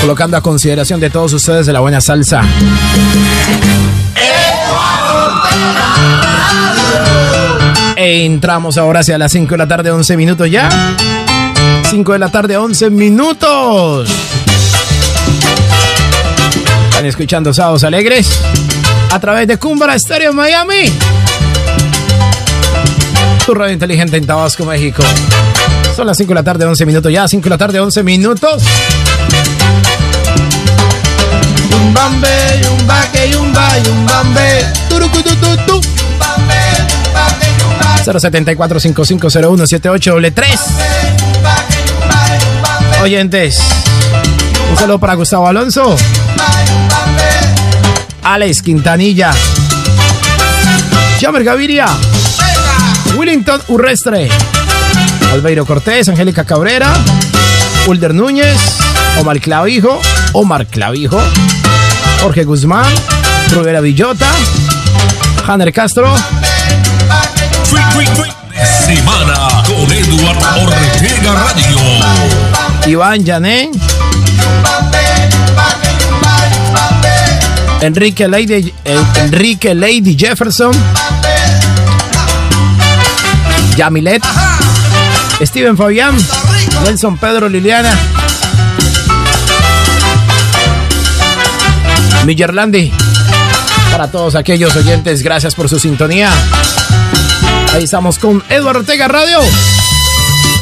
colocando 0.00 0.36
a 0.36 0.40
consideración 0.40 0.98
de 1.00 1.10
todos 1.10 1.32
ustedes 1.32 1.66
de 1.66 1.72
la 1.72 1.80
buena 1.80 2.00
salsa. 2.00 2.42
E 7.96 8.24
entramos 8.24 8.78
ahora 8.78 9.00
hacia 9.00 9.18
las 9.18 9.30
5 9.32 9.50
de 9.50 9.58
la 9.58 9.68
tarde, 9.68 9.90
11 9.90 10.16
minutos 10.16 10.50
ya. 10.50 10.68
5 11.90 12.12
de 12.12 12.18
la 12.18 12.30
tarde, 12.30 12.56
11 12.56 12.88
minutos. 12.90 14.08
Están 16.88 17.04
escuchando 17.04 17.52
Sábados 17.52 17.84
Alegres 17.84 18.40
a 19.12 19.20
través 19.20 19.46
de 19.48 19.58
Cumbra 19.58 19.94
Estéreo 19.94 20.32
Miami. 20.32 20.90
Tu 23.44 23.54
radio 23.54 23.74
inteligente 23.74 24.16
en 24.16 24.26
Tabasco, 24.26 24.64
México. 24.64 25.02
Son 25.94 26.06
las 26.06 26.16
5 26.16 26.28
de 26.30 26.34
la 26.34 26.42
tarde, 26.42 26.64
11 26.64 26.86
minutos 26.86 27.12
ya. 27.12 27.28
5 27.28 27.42
de 27.42 27.50
la 27.50 27.58
tarde, 27.58 27.80
11 27.80 28.02
minutos. 28.02 28.62
Yumbambe, 31.90 32.62
yumbaque, 32.62 33.30
yumba, 33.32 33.66
yumbambe. 33.84 34.64
Turucutututu. 34.88 35.80
074-5501-78 38.04 40.12
Oyentes, 43.02 43.58
un 44.70 44.76
saludo 44.78 45.00
para 45.00 45.14
Gustavo 45.14 45.48
Alonso, 45.48 45.96
Alex 48.22 48.62
Quintanilla, 48.62 49.32
Jamer 51.20 51.42
Gaviria, 51.42 51.88
Willington 53.16 53.60
Urrestre, 53.66 54.28
Albeiro 55.32 55.66
Cortés, 55.66 56.08
Angélica 56.08 56.44
Cabrera, 56.44 56.94
Ulder 57.88 58.14
Núñez, 58.14 58.60
Omar 59.18 59.40
Clavijo, 59.40 60.00
Omar 60.34 60.66
Clavijo, 60.66 61.20
Jorge 62.20 62.44
Guzmán, 62.44 62.86
Rubera 63.50 63.80
Villota, 63.80 64.26
Hanner 65.46 65.72
Castro, 65.72 66.14
Semana 68.84 69.62
con 69.66 69.90
Eduardo 69.90 70.62
Ortega 70.62 71.32
Radio. 71.34 71.78
Iván 72.86 73.24
Jané, 73.24 73.70
Enrique 77.80 78.28
Lady, 78.28 78.72
eh, 78.84 78.98
Enrique 79.16 79.74
Lady 79.74 80.16
Jefferson, 80.18 80.72
Yamilet, 83.76 84.22
Steven 85.42 85.76
Fabián, 85.76 86.14
Nelson 86.84 87.16
Pedro 87.16 87.48
Liliana, 87.48 87.92
Millerlandi. 92.30 92.92
Para 93.90 94.08
todos 94.08 94.36
aquellos 94.36 94.76
oyentes, 94.76 95.24
gracias 95.24 95.56
por 95.56 95.68
su 95.68 95.80
sintonía. 95.80 96.30
Ahí 97.74 97.82
estamos 97.82 98.20
con 98.20 98.40
Eduardo 98.48 98.80
Ortega 98.80 99.08
Radio. 99.08 99.40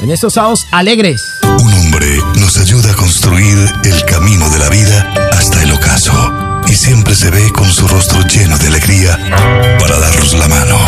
En 0.02 0.10
estos 0.10 0.32
sábados 0.32 0.66
alegres. 0.70 1.20
Un 1.42 1.74
hombre 1.74 2.22
nos 2.36 2.56
ayuda 2.56 2.92
a 2.92 2.94
construir 2.94 3.58
el 3.84 4.04
camino 4.06 4.48
de 4.48 4.58
la 4.60 4.70
vida 4.70 5.12
hasta 5.30 5.62
el 5.62 5.72
ocaso. 5.72 6.62
Y 6.66 6.74
siempre 6.74 7.14
se 7.14 7.30
ve 7.30 7.52
con 7.52 7.70
su 7.70 7.86
rostro 7.86 8.22
lleno 8.22 8.56
de 8.56 8.68
alegría 8.68 9.18
para 9.78 9.98
darnos 9.98 10.32
la 10.38 10.48
mano. 10.48 10.78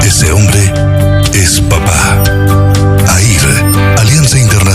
Ese 0.00 0.32
hombre 0.32 0.72
es 1.34 1.60
papá. 1.60 2.22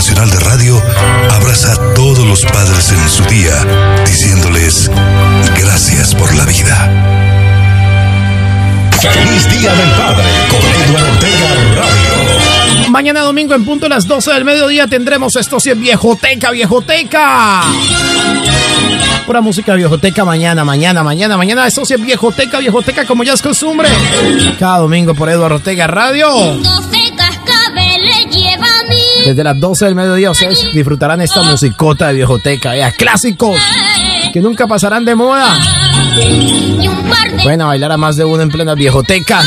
Internacional 0.06 0.38
de 0.38 0.50
Radio, 0.50 0.82
abraza 1.30 1.72
a 1.72 1.94
todos 1.94 2.26
los 2.26 2.44
padres 2.44 2.92
en 2.92 3.08
su 3.08 3.24
día, 3.24 3.54
diciéndoles 4.04 4.90
gracias 5.56 6.14
por 6.14 6.34
la 6.34 6.44
vida. 6.44 6.90
Feliz 9.00 9.48
Día 9.48 9.72
del 9.72 9.90
Padre 9.92 10.24
con 10.50 10.60
Eduardo 10.60 11.10
Ortega 11.10 11.54
Radio. 11.74 12.90
Mañana 12.90 13.22
domingo 13.22 13.54
en 13.54 13.64
punto 13.64 13.86
a 13.86 13.88
las 13.88 14.06
12 14.06 14.30
del 14.34 14.44
mediodía 14.44 14.86
tendremos 14.86 15.36
esto 15.36 15.58
sí 15.58 15.70
en 15.70 15.80
Viejoteca, 15.80 16.50
Viejoteca. 16.50 17.62
Pura 19.24 19.40
música 19.40 19.74
viejoteca 19.74 20.22
mañana, 20.26 20.64
mañana, 20.64 21.02
mañana, 21.02 21.38
mañana. 21.38 21.66
Esto 21.66 21.86
sí 21.86 21.94
en 21.94 22.04
Viejoteca, 22.04 22.58
Viejoteca 22.58 23.06
como 23.06 23.24
ya 23.24 23.32
es 23.32 23.40
costumbre. 23.40 23.88
Cada 24.58 24.80
domingo 24.80 25.14
por 25.14 25.30
Eduardo 25.30 25.56
Ortega 25.56 25.86
Radio. 25.86 26.28
Desde 29.24 29.42
las 29.44 29.58
12 29.58 29.84
del 29.86 29.94
mediodía 29.94 30.30
ustedes 30.30 30.72
disfrutarán 30.72 31.20
esta 31.20 31.42
musicota 31.42 32.08
de 32.08 32.14
Viejoteca, 32.14 32.76
ya, 32.76 32.92
clásicos 32.92 33.58
que 34.32 34.40
nunca 34.40 34.66
pasarán 34.66 35.04
de 35.04 35.14
moda. 35.14 35.58
Pueden 37.42 37.60
bailar 37.60 37.92
a 37.92 37.96
más 37.96 38.16
de 38.16 38.24
uno 38.24 38.42
en 38.42 38.50
plenas 38.50 38.76
viejotecas. 38.76 39.46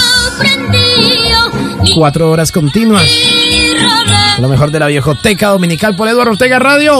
Cuatro 1.95 2.31
horas 2.31 2.51
continuas. 2.51 3.05
Lo 4.39 4.47
mejor 4.47 4.71
de 4.71 4.79
la 4.79 4.87
viejoteca 4.87 5.49
dominical 5.49 5.95
por 5.95 6.07
Eduardo 6.07 6.31
Ortega 6.31 6.59
Radio. 6.59 6.99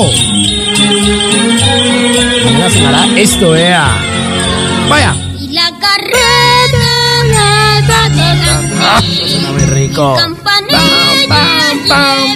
Mañana 2.46 2.70
sonará 2.70 3.08
esto, 3.20 3.52
vea. 3.52 3.88
Vaya. 4.90 5.16
Y 5.40 5.54
la 5.54 5.72
carreta 5.80 6.18
Ah, 8.90 9.02
suena 9.02 9.52
muy 9.52 9.62
rico. 9.64 10.16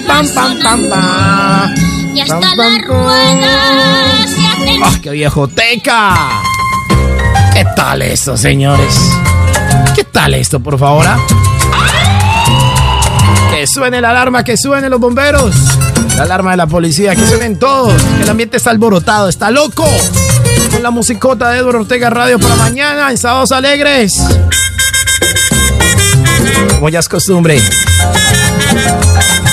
Pam, 0.07 0.27
pam, 0.27 0.34
pam, 0.34 0.59
pam, 0.61 0.89
pam. 0.89 1.76
Y 2.15 2.22
hasta 2.22 2.39
Pam, 2.39 2.41
la 2.41 2.55
pam, 2.55 2.81
rueda 2.88 4.27
se 4.27 4.45
hace 4.47 4.80
¡Ah, 4.84 4.93
qué 5.01 5.09
viejoteca! 5.11 6.13
¿Qué 7.53 7.65
tal 7.76 8.01
esto, 8.01 8.38
señores? 8.38 8.95
¿Qué 9.95 10.03
tal 10.03 10.34
esto, 10.34 10.59
por 10.59 10.77
favor? 10.80 11.05
ah? 11.07 11.18
Que 13.51 13.68
suene 13.68 14.01
la 14.01 14.11
alarma, 14.11 14.43
que 14.43 14.57
suenen 14.57 14.89
los 14.89 14.99
bomberos. 14.99 15.55
La 16.15 16.23
alarma 16.23 16.51
de 16.51 16.57
la 16.57 16.68
policía, 16.68 17.15
que 17.15 17.26
suenen 17.27 17.59
todos. 17.59 18.01
Que 18.18 18.23
el 18.23 18.30
ambiente 18.30 18.57
está 18.57 18.72
alborotado, 18.72 19.30
está 19.30 19.51
loco. 19.51 19.85
Con 20.72 20.84
la 20.84 20.91
musicota 20.91 21.49
de 21.49 21.59
Eduardo 21.59 21.80
Ortega 21.81 22.09
Radio 22.09 22.39
para 22.39 22.55
mañana 22.55 23.11
en 23.11 23.18
Sábados 23.18 23.51
Alegres. 23.51 24.13
Como 26.76 26.89
ya 26.89 26.99
es 26.99 27.09
costumbre. 27.09 27.61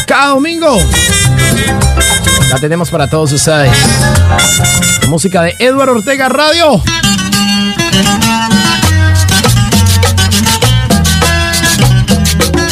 Cada 0.09 0.28
domingo. 0.28 0.78
La 2.51 2.59
tenemos 2.59 2.89
para 2.89 3.10
todos 3.10 3.30
ustedes. 3.30 3.70
Música 5.06 5.43
de 5.43 5.55
Eduardo 5.59 5.97
Ortega 5.97 6.30
Radio. 6.30 6.82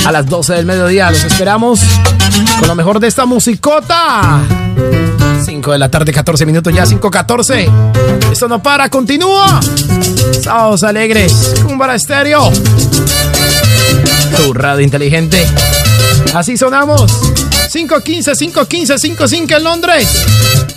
A 0.07 0.13
las 0.13 0.25
12 0.25 0.55
del 0.55 0.65
mediodía 0.65 1.11
los 1.11 1.25
esperamos 1.25 1.81
con 2.59 2.69
lo 2.69 2.75
mejor 2.75 3.01
de 3.01 3.09
esta 3.09 3.27
musicota. 3.27 4.41
5 5.45 5.73
de 5.73 5.79
la 5.79 5.91
tarde, 5.91 6.15
14 6.15 6.47
minutos 6.47 6.73
ya, 6.73 6.85
5.14. 6.85 8.33
Esto 8.33 8.49
no 8.49 8.63
para, 8.63 8.89
continúa. 8.89 9.61
Sábados 10.43 10.83
alegres, 10.85 11.55
Cumbara 11.63 11.97
Estéreo. 11.97 12.51
Tu 14.39 14.55
radio 14.55 14.81
inteligente. 14.81 15.47
Así 16.37 16.59
sonamos. 16.59 17.01
5.15, 17.01 18.35
5.15, 18.53 19.17
5.5 19.17 19.57
en 19.57 19.65
Londres. 19.65 20.27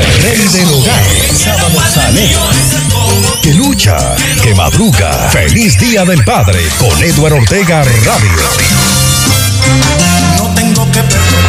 el 0.00 0.22
rey 0.22 0.48
del 0.52 0.70
hogar. 0.72 1.04
Sábado 1.36 1.80
Sanejo. 1.92 2.50
Que 3.42 3.54
lucha, 3.54 3.96
que 4.42 4.54
madruga. 4.54 5.30
Feliz 5.30 5.78
Día 5.78 6.04
del 6.04 6.22
Padre 6.24 6.60
con 6.78 7.02
Eduardo 7.02 7.36
Ortega 7.36 7.82
Radio. 7.82 8.42
No 10.38 10.54
tengo 10.54 10.86
que 10.90 11.02
perder. 11.02 11.39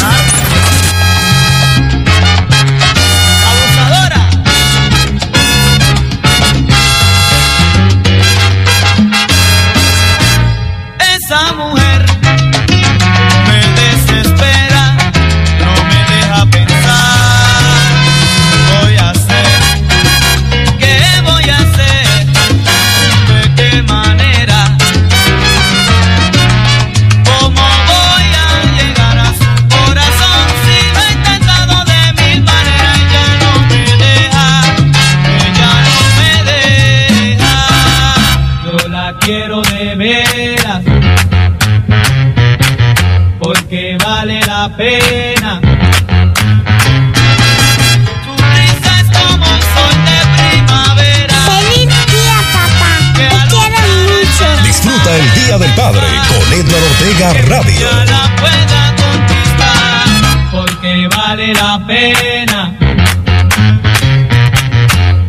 radio. 57.47 57.87
la 58.05 58.35
pueda 58.35 58.95
conquistar, 59.03 60.51
porque 60.51 61.07
vale 61.07 61.53
la 61.53 61.79
pena. 61.85 62.77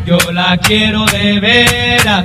Yo 0.05 0.19
la 0.33 0.57
quiero 0.59 1.07
de 1.07 1.41
veras. 1.41 2.25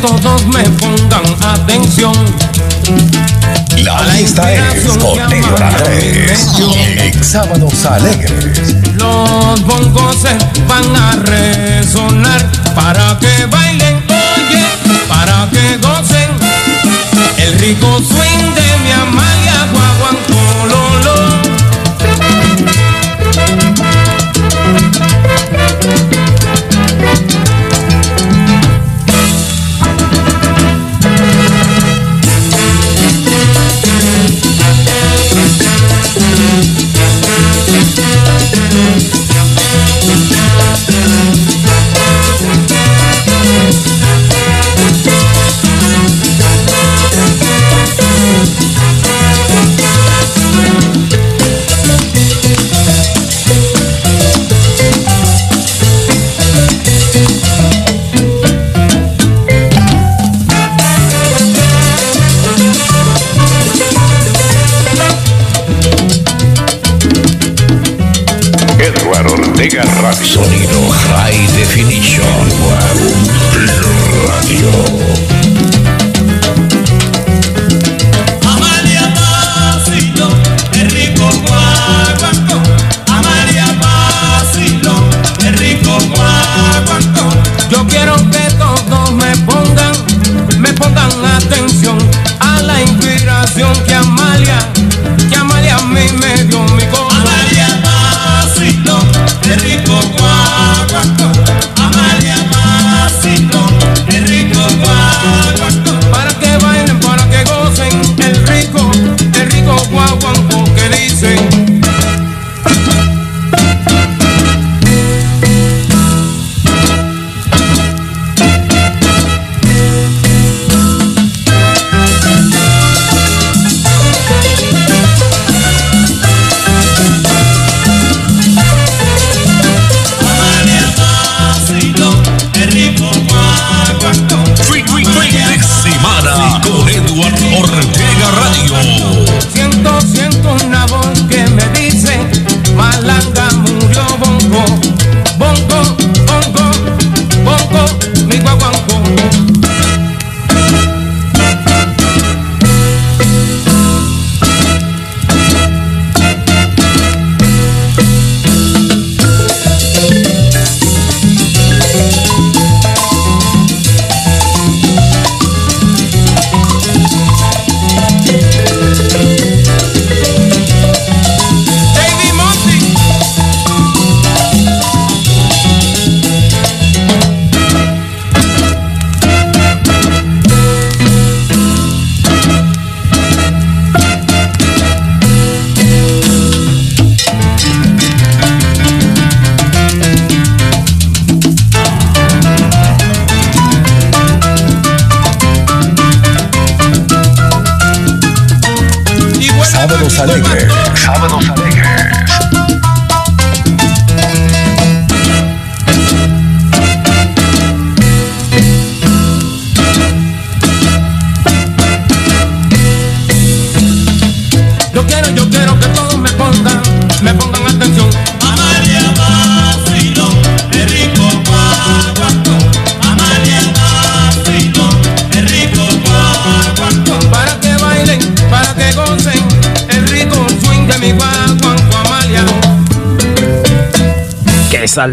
Todos 0.00 0.46
me 0.46 0.62
pongan 0.64 1.24
atención. 1.42 2.12
La 3.82 4.02
lista 4.14 4.52
es 4.52 4.84
Edward 4.84 5.62
Andrés. 5.62 6.48
En 6.76 7.24
Sábados 7.24 7.84
Alegres. 7.84 8.76
Los 8.94 9.62
bongos 9.64 10.16
se 10.22 10.36
van 10.66 10.96
a 10.96 11.12
resonar 11.24 12.44
para 12.74 13.18
que 13.18 13.46
bailen, 13.46 13.96
oye, 14.08 14.64
para 15.08 15.48
que 15.50 15.76
gocen 15.78 16.30
el 17.38 17.58
rico 17.58 17.98
swing 17.98 18.54
de 18.54 18.78
mi 18.84 18.92
Amalia 18.92 19.27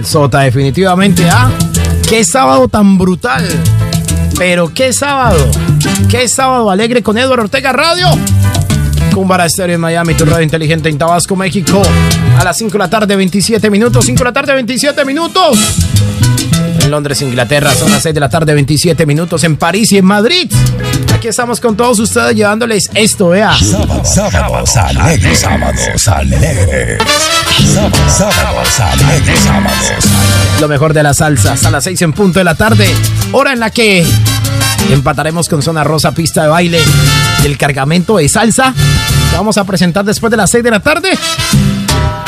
salsota, 0.05 0.41
definitivamente, 0.41 1.27
¿ah? 1.27 1.49
Qué 2.07 2.23
sábado 2.23 2.67
tan 2.67 2.95
brutal. 2.95 3.43
Pero 4.37 4.71
qué 4.71 4.93
sábado. 4.93 5.49
Qué 6.09 6.27
sábado 6.27 6.69
alegre 6.69 7.01
con 7.01 7.17
Eduardo 7.17 7.45
Ortega 7.45 7.71
Radio. 7.71 8.07
Cumbara 9.13 9.47
Estéreo 9.47 9.75
en 9.75 9.81
Miami, 9.81 10.13
tu 10.13 10.25
radio 10.25 10.43
inteligente 10.43 10.89
en 10.89 10.99
Tabasco, 10.99 11.35
México. 11.35 11.81
A 12.37 12.43
las 12.43 12.55
5 12.57 12.73
de 12.73 12.77
la 12.77 12.89
tarde, 12.89 13.15
27 13.15 13.71
minutos. 13.71 14.05
5 14.05 14.19
de 14.19 14.25
la 14.25 14.33
tarde, 14.33 14.53
27 14.53 15.05
minutos. 15.05 15.57
En 16.83 16.91
Londres, 16.91 17.19
Inglaterra, 17.23 17.73
son 17.73 17.89
las 17.91 18.03
6 18.03 18.13
de 18.13 18.21
la 18.21 18.29
tarde, 18.29 18.53
27 18.53 19.07
minutos. 19.07 19.43
En 19.43 19.57
París 19.57 19.91
y 19.91 19.97
en 19.97 20.05
Madrid. 20.05 20.51
Aquí 21.15 21.29
estamos 21.29 21.59
con 21.59 21.75
todos 21.75 21.97
ustedes 21.97 22.35
llevándoles 22.35 22.91
esto, 22.93 23.29
vea. 23.29 23.57
Sábados, 23.57 24.13
sábados 24.13 24.77
alegres. 24.77 25.39
Sábados 25.39 26.07
alegres. 26.07 26.99
Lo 30.59 30.67
mejor 30.67 30.93
de 30.93 31.03
la 31.03 31.13
salsa 31.13 31.53
hasta 31.53 31.71
las 31.71 31.83
6 31.83 32.01
en 32.03 32.13
punto 32.13 32.39
de 32.39 32.45
la 32.45 32.55
tarde, 32.55 32.87
hora 33.31 33.53
en 33.53 33.59
la 33.59 33.69
que 33.69 34.05
empataremos 34.91 35.49
con 35.49 35.61
Zona 35.61 35.83
Rosa, 35.83 36.11
pista 36.11 36.43
de 36.43 36.47
baile 36.49 36.81
del 37.43 37.57
cargamento 37.57 38.17
de 38.17 38.29
salsa. 38.29 38.73
Vamos 39.33 39.57
a 39.57 39.63
presentar 39.63 40.05
después 40.05 40.31
de 40.31 40.37
las 40.37 40.49
6 40.51 40.63
de 40.63 40.71
la 40.71 40.79
tarde 40.79 41.17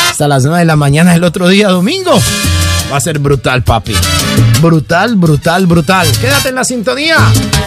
hasta 0.09 0.27
las 0.27 0.43
9 0.43 0.59
de 0.59 0.65
la 0.65 0.75
mañana 0.75 1.13
el 1.13 1.23
otro 1.23 1.47
día, 1.47 1.69
domingo. 1.69 2.19
Va 2.91 2.97
a 2.97 3.01
ser 3.01 3.19
brutal, 3.19 3.63
papi. 3.63 3.93
Brutal, 4.61 5.15
brutal, 5.15 5.67
brutal. 5.67 6.07
Quédate 6.19 6.49
en 6.49 6.55
la 6.55 6.63
sintonía 6.63 7.17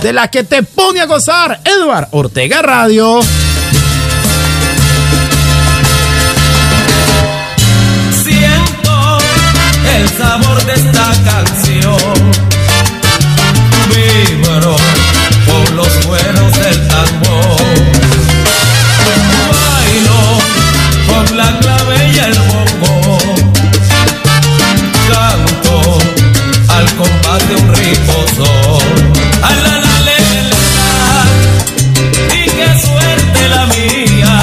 de 0.03 0.13
la 0.13 0.29
que 0.29 0.45
te 0.45 0.63
pone 0.63 1.01
a 1.01 1.07
gozar, 1.07 1.61
Edward 1.65 2.09
Ortega 2.11 2.61
Radio. 2.63 3.21
El 10.01 10.09
sabor 10.09 10.65
de 10.65 10.73
esta 10.73 11.13
canción. 11.25 12.15
Vibro 13.91 14.77
por 15.47 15.71
los 15.73 15.89
cueros 16.07 16.53
del 16.59 16.89
tambor. 16.89 17.61
Bailo 19.51 20.21
con 21.09 21.37
la 21.37 21.59
clave 21.59 21.97
y 22.15 22.19
el 22.19 22.35
bongo. 22.51 23.19
Canto 25.11 25.99
al 26.69 26.87
compás 26.97 27.49
de 27.49 27.55
un 27.57 27.75
rico 27.75 28.15
son. 28.37 29.13
A 29.43 29.51
la 29.55 29.75
la 29.85 29.97
la. 30.07 30.19
Y 32.35 32.45
qué 32.49 32.69
suerte 32.87 33.49
la 33.55 33.67
mía. 33.67 34.35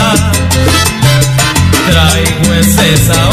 Traigo 1.89 2.53
ese 2.53 2.97
saoco 3.07 3.26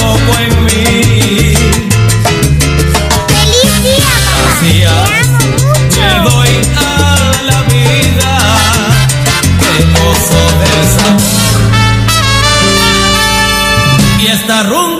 Y 14.64 14.93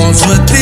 On 0.00 0.14
se 0.14 0.24
retire. 0.24 0.61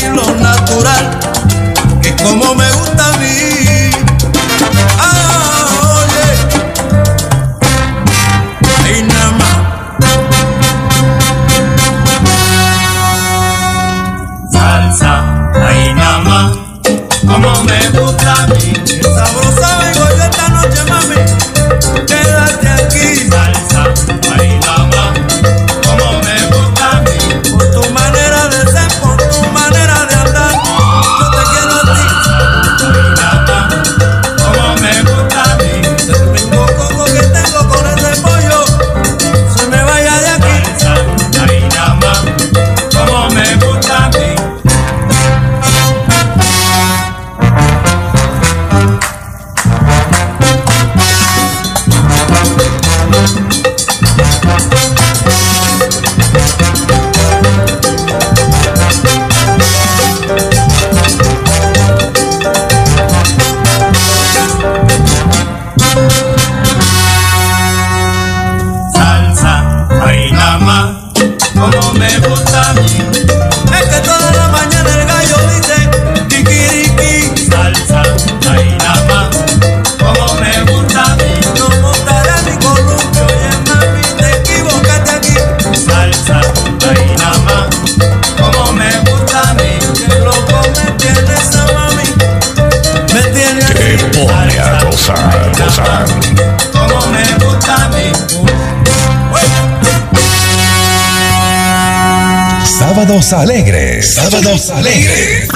Sábados 103.21 103.51
alegres. 103.51 104.15
Sábados 104.15 104.71
alegres. 104.71 105.49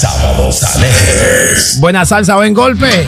Sábados 0.00 0.62
alegres. 0.64 1.76
Buena 1.78 2.04
salsa, 2.04 2.34
buen 2.34 2.52
golpe. 2.52 3.06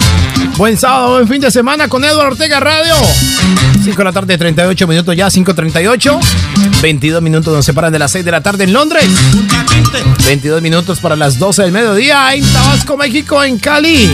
Buen 0.57 0.77
sábado, 0.77 1.15
buen 1.15 1.27
fin 1.27 1.41
de 1.41 1.51
semana 1.51 1.89
con 1.89 2.05
Eduardo 2.05 2.29
Ortega 2.29 2.61
Radio. 2.61 2.95
5 3.83 3.99
de 3.99 4.05
la 4.05 4.12
tarde, 4.12 4.39
38 4.39 4.87
minutos 4.87 5.16
ya, 5.16 5.27
5.38. 5.27 6.20
22 6.81 7.23
minutos 7.23 7.53
nos 7.53 7.65
separan 7.65 7.93
de 7.93 7.99
las 7.99 8.12
6 8.12 8.25
de 8.25 8.31
la 8.31 8.41
tarde 8.41 8.65
en 8.65 8.73
Londres. 8.73 9.05
22 10.27 10.62
minutos 10.62 11.01
para 11.01 11.16
las 11.16 11.37
12 11.37 11.62
del 11.62 11.73
mediodía 11.73 12.35
en 12.35 12.47
Tabasco, 12.53 12.97
México, 12.97 13.43
en 13.43 13.59
Cali. 13.59 14.09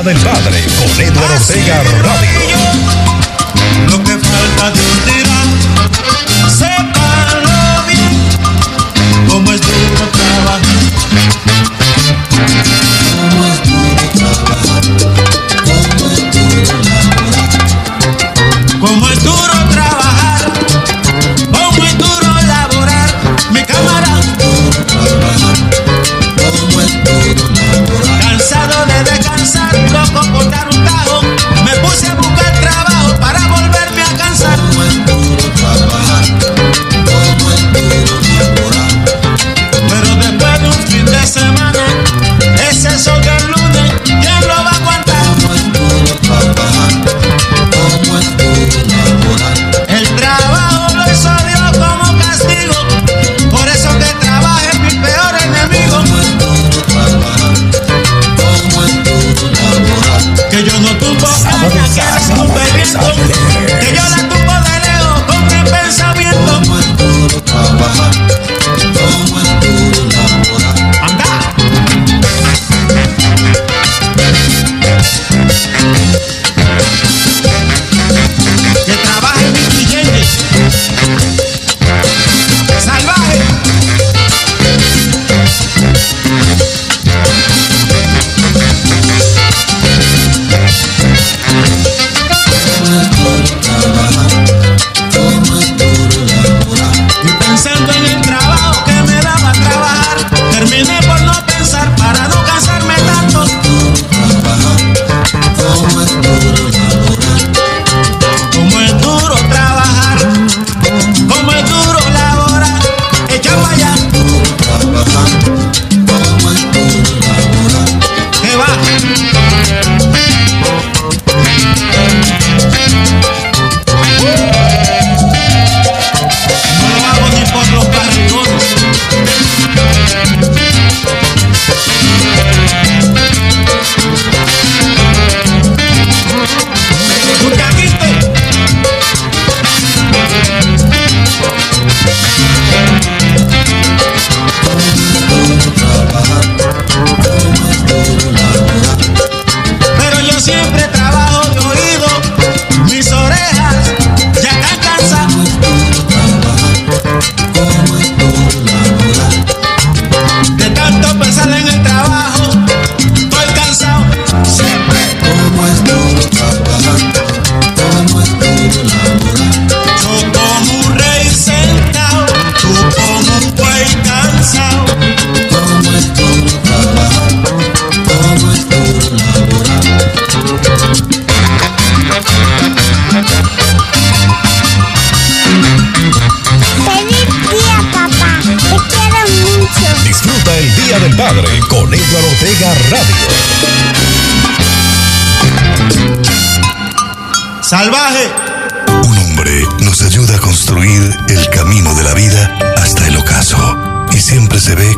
Del 0.00 0.16
Padre 0.16 0.64
con 0.78 1.00
Eduardo 1.00 1.34
ah, 1.34 1.38
Ortega 1.38 1.82
Radio. 2.02 2.40
Lo 3.88 4.02
que 4.02 4.12
falta 4.12 4.72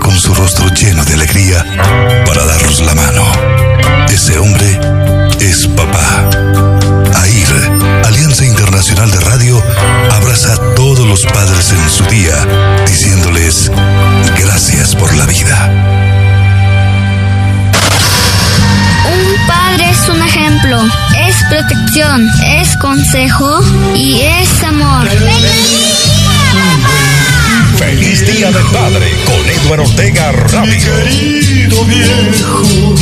con 0.05 0.20
su 0.20 0.35
rostro 0.35 0.68
lleno 0.68 1.02
de 1.05 1.14
alegría 1.14 1.64
para 2.26 2.44
darnos 2.44 2.81
la 2.81 2.94
mano. 2.94 3.24
Ese 4.09 4.39
hombre 4.39 4.78
es 5.40 5.66
papá. 5.68 6.28
AIR, 7.22 8.05
Alianza 8.05 8.44
Internacional 8.44 9.10
de 9.10 9.20
Radio, 9.20 9.62
abraza 10.12 10.52
a 10.52 10.74
todos 10.74 11.06
los 11.06 11.24
padres 11.24 11.72
en 11.72 11.90
su 11.90 12.05
día, 12.05 12.35
diciéndoles 12.86 13.72
gracias 14.39 14.94
por 14.94 15.14
la 15.14 15.24
vida. 15.24 15.70
Un 19.06 19.47
padre 19.47 19.90
es 19.90 20.09
un 20.10 20.22
ejemplo, 20.22 20.82
es 21.18 21.36
protección, 21.48 22.28
es 22.47 22.76
consejo 22.76 23.60
y 23.94 24.20
es 24.20 24.62
amor. 24.64 25.09
Feliz 27.85 28.24
Día 28.27 28.51
del 28.51 28.65
Padre 28.73 29.12
con 29.27 29.47
Eduardo 29.47 29.85
Ortega 29.85 30.32
Radio. 30.32 30.94
Querido 31.05 31.85
viejo. 31.85 32.94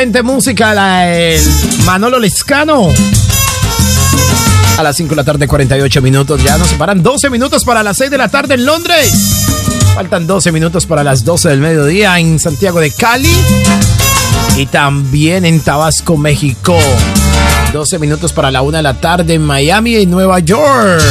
Música, 0.00 0.72
la 0.72 1.00
del 1.00 1.42
Manolo 1.84 2.18
Lescano. 2.18 2.88
A 4.78 4.82
las 4.82 4.96
5 4.96 5.10
de 5.10 5.16
la 5.16 5.24
tarde, 5.24 5.46
48 5.46 6.00
minutos. 6.00 6.42
Ya 6.42 6.56
nos 6.56 6.68
separan 6.68 7.02
12 7.02 7.28
minutos 7.28 7.64
para 7.64 7.82
las 7.82 7.98
6 7.98 8.10
de 8.10 8.16
la 8.16 8.28
tarde 8.28 8.54
en 8.54 8.64
Londres. 8.64 9.12
Faltan 9.94 10.26
12 10.26 10.52
minutos 10.52 10.86
para 10.86 11.04
las 11.04 11.22
12 11.22 11.50
del 11.50 11.60
mediodía 11.60 12.18
en 12.18 12.38
Santiago 12.38 12.80
de 12.80 12.92
Cali. 12.92 13.36
Y 14.56 14.64
también 14.64 15.44
en 15.44 15.60
Tabasco, 15.60 16.16
México. 16.16 16.78
12 17.74 17.98
minutos 17.98 18.32
para 18.32 18.50
la 18.50 18.62
1 18.62 18.78
de 18.78 18.82
la 18.82 18.94
tarde 18.94 19.34
en 19.34 19.42
Miami 19.42 19.96
y 19.96 20.06
Nueva 20.06 20.38
York. 20.38 21.02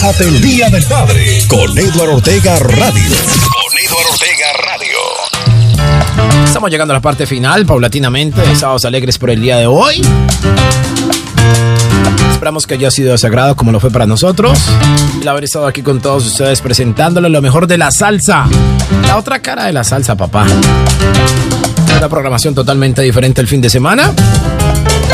Gózate 0.00 0.28
el 0.28 0.40
Día 0.40 0.70
del 0.70 0.84
Padre 0.84 1.42
con 1.48 1.76
Eduardo 1.76 2.14
Ortega 2.14 2.56
Radio. 2.60 3.02
Con 3.02 3.78
Eduardo 3.84 4.10
Ortega 4.12 4.46
Radio. 4.64 6.44
Estamos 6.44 6.70
llegando 6.70 6.94
a 6.94 6.98
la 6.98 7.00
parte 7.00 7.26
final, 7.26 7.66
paulatinamente, 7.66 8.40
de 8.40 8.54
Sábados 8.54 8.84
Alegres 8.84 9.18
por 9.18 9.30
el 9.30 9.42
día 9.42 9.56
de 9.56 9.66
hoy. 9.66 10.00
Esperamos 12.30 12.68
que 12.68 12.74
haya 12.74 12.92
sido 12.92 13.10
de 13.10 13.18
sagrado 13.18 13.56
como 13.56 13.72
lo 13.72 13.80
fue 13.80 13.90
para 13.90 14.06
nosotros. 14.06 14.60
El 15.20 15.26
haber 15.26 15.42
estado 15.42 15.66
aquí 15.66 15.82
con 15.82 16.00
todos 16.00 16.24
ustedes 16.26 16.60
presentándole 16.60 17.28
lo 17.28 17.42
mejor 17.42 17.66
de 17.66 17.78
la 17.78 17.90
salsa. 17.90 18.46
La 19.04 19.16
otra 19.16 19.40
cara 19.40 19.64
de 19.64 19.72
la 19.72 19.82
salsa, 19.82 20.14
papá. 20.14 20.46
Una 21.98 22.08
programación 22.08 22.54
totalmente 22.54 23.02
diferente 23.02 23.40
el 23.40 23.48
fin 23.48 23.60
de 23.60 23.68
semana. 23.68 24.12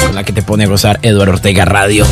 Con 0.05 0.15
la 0.15 0.25
que 0.25 0.35
te 0.35 0.43
pone 0.43 0.65
a 0.65 0.67
gozar 0.67 0.99
Eduardo 1.01 1.33
Ortega 1.33 1.65
Radio. 1.65 2.05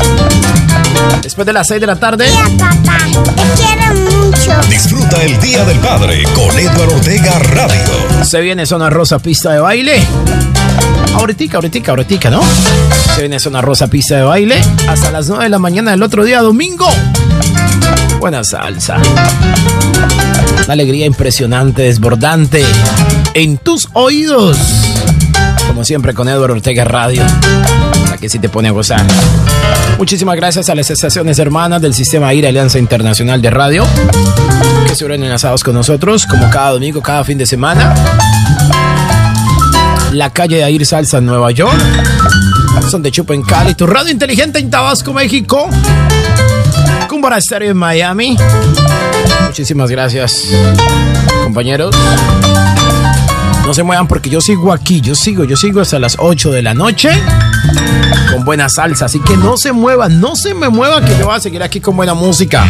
Después 1.22 1.46
de 1.46 1.52
las 1.52 1.66
6 1.68 1.80
de 1.80 1.86
la 1.86 1.96
tarde. 1.96 2.26
papá, 2.58 2.98
te 3.36 3.62
quiero 3.62 3.94
mucho. 3.94 4.68
Disfruta 4.68 5.22
el 5.22 5.40
Día 5.40 5.64
del 5.64 5.78
Padre 5.78 6.24
con 6.34 6.58
Eduardo 6.58 6.96
Ortega 6.96 7.38
Radio. 7.38 8.24
Se 8.24 8.40
viene 8.40 8.66
Zona 8.66 8.90
Rosa 8.90 9.18
Pista 9.18 9.52
de 9.52 9.60
Baile. 9.60 10.02
Ahorita, 11.14 11.56
ahorita, 11.56 11.90
ahorita, 11.90 12.30
¿no? 12.30 12.42
Se 13.14 13.20
viene 13.20 13.38
Zona 13.38 13.60
Rosa 13.60 13.86
Pista 13.88 14.16
de 14.16 14.22
Baile 14.22 14.62
hasta 14.88 15.10
las 15.10 15.28
9 15.28 15.44
de 15.44 15.50
la 15.50 15.58
mañana 15.58 15.90
del 15.92 16.02
otro 16.02 16.24
día, 16.24 16.40
domingo. 16.40 16.88
Buena 18.18 18.44
salsa. 18.44 18.98
Una 20.64 20.72
alegría 20.72 21.06
impresionante, 21.06 21.82
desbordante. 21.82 22.64
En 23.34 23.58
tus 23.58 23.88
oídos. 23.94 24.58
Como 25.66 25.84
siempre 25.84 26.14
con 26.14 26.28
Eduardo 26.28 26.54
Ortega 26.54 26.84
Radio. 26.84 27.22
La 28.10 28.18
que 28.18 28.28
sí 28.28 28.38
te 28.38 28.48
pone 28.48 28.68
a 28.68 28.72
gozar. 28.72 29.02
Muchísimas 29.98 30.36
gracias 30.36 30.68
a 30.68 30.74
las 30.74 30.90
estaciones 30.90 31.38
hermanas 31.38 31.80
del 31.80 31.94
sistema 31.94 32.28
AIRA 32.28 32.48
Alianza 32.48 32.78
Internacional 32.78 33.40
de 33.40 33.50
Radio. 33.50 33.86
Que 34.86 34.94
se 34.94 35.04
unen 35.04 35.22
enlazados 35.24 35.62
con 35.64 35.74
nosotros, 35.74 36.26
como 36.26 36.50
cada 36.50 36.70
domingo, 36.70 37.02
cada 37.02 37.24
fin 37.24 37.38
de 37.38 37.46
semana 37.46 37.94
la 40.12 40.30
calle 40.30 40.56
de 40.56 40.64
Air 40.64 40.84
Salsa 40.84 41.18
en 41.18 41.26
Nueva 41.26 41.50
York. 41.50 41.72
Son 42.90 43.02
de 43.02 43.10
Chupa 43.10 43.34
en 43.34 43.42
Cali, 43.42 43.74
tu 43.74 43.86
radio 43.86 44.10
inteligente 44.10 44.58
en 44.58 44.70
Tabasco, 44.70 45.12
México. 45.12 45.68
Cumbara 47.08 47.40
Stereo 47.40 47.70
en 47.70 47.76
Miami. 47.76 48.36
Muchísimas 49.46 49.90
gracias, 49.90 50.48
compañeros. 51.44 51.94
No 53.64 53.74
se 53.74 53.82
muevan 53.82 54.08
porque 54.08 54.28
yo 54.28 54.40
sigo 54.40 54.72
aquí, 54.72 55.00
yo 55.00 55.14
sigo, 55.14 55.44
yo 55.44 55.56
sigo 55.56 55.80
hasta 55.80 55.98
las 55.98 56.16
8 56.18 56.50
de 56.50 56.62
la 56.62 56.74
noche 56.74 57.10
con 58.32 58.44
buena 58.44 58.68
salsa. 58.68 59.06
Así 59.06 59.20
que 59.20 59.36
no 59.36 59.56
se 59.56 59.72
muevan, 59.72 60.20
no 60.20 60.36
se 60.36 60.54
me 60.54 60.68
muevan 60.68 61.04
que 61.04 61.16
yo 61.18 61.26
voy 61.26 61.36
a 61.36 61.40
seguir 61.40 61.62
aquí 61.62 61.80
con 61.80 61.96
buena 61.96 62.14
música. 62.14 62.66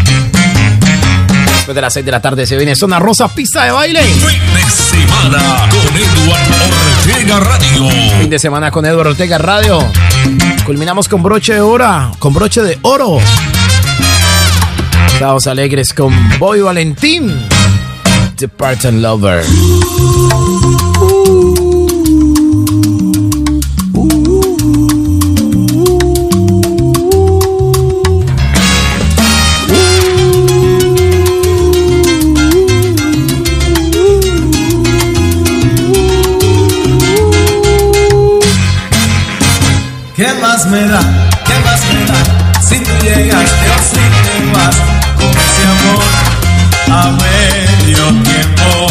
Después 1.47 1.75
de 1.75 1.81
las 1.81 1.95
6 1.95 2.05
de 2.05 2.13
la 2.13 2.21
tarde 2.21 2.47
se 2.47 2.57
viene 2.57 2.75
Zona 2.75 2.99
Rosa 2.99 3.29
Pista 3.29 3.65
de 3.65 3.71
Baile. 3.71 4.03
Fin 4.03 4.21
de 4.61 4.69
semana 4.69 5.71
con 5.71 5.81
Eduardo 5.97 6.65
Ortega 6.99 7.41
Radio. 7.41 7.89
Fin 8.21 8.31
de 8.31 8.39
semana 8.39 8.71
con 8.71 8.85
Eduardo 8.85 9.11
Ortega 9.11 9.39
Radio. 9.39 9.79
Culminamos 10.67 11.09
con 11.09 11.23
broche 11.23 11.55
de 11.55 11.61
oro, 11.61 12.13
con 12.19 12.35
broche 12.35 12.63
de 12.63 12.79
oro. 12.83 13.19
Estamos 15.13 15.47
alegres 15.47 15.95
con 15.95 16.13
Boy 16.39 16.61
Valentín. 16.61 17.33
The 18.37 18.49
Parton 18.49 19.01
Lover. 19.01 19.45
¿Qué 40.15 40.29
más 40.43 40.67
me 40.67 40.87
da? 40.89 41.01
¿Qué 41.47 41.55
más 41.65 41.81
me 41.91 42.05
da? 42.05 42.61
Si 42.61 42.79
tú 42.81 42.91
llegaste 43.01 43.67
o 43.71 43.79
si 43.89 43.97
te 43.97 44.53
vas 44.53 44.77
con 45.17 45.31
ese 45.31 45.65
amor 45.73 46.05
a 46.91 47.11
medio 47.13 48.05
tiempo. 48.23 48.89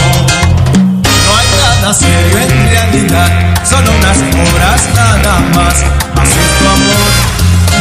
No 1.04 1.38
hay 1.38 1.48
nada 1.62 1.94
serio 1.94 2.38
en 2.40 2.70
realidad, 2.72 3.30
solo 3.70 3.92
unas 3.92 4.18
horas 4.18 4.82
nada 4.96 5.40
más. 5.54 5.76
Así 6.20 6.40
es 6.40 6.52
tu 6.58 6.66
amor 6.68 7.12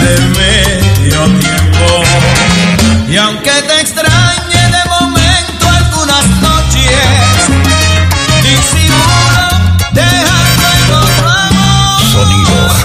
de 0.02 0.12
medio 0.38 1.20
tiempo. 1.40 2.04
Y 3.08 3.16
aunque 3.16 3.52
te 3.62 3.80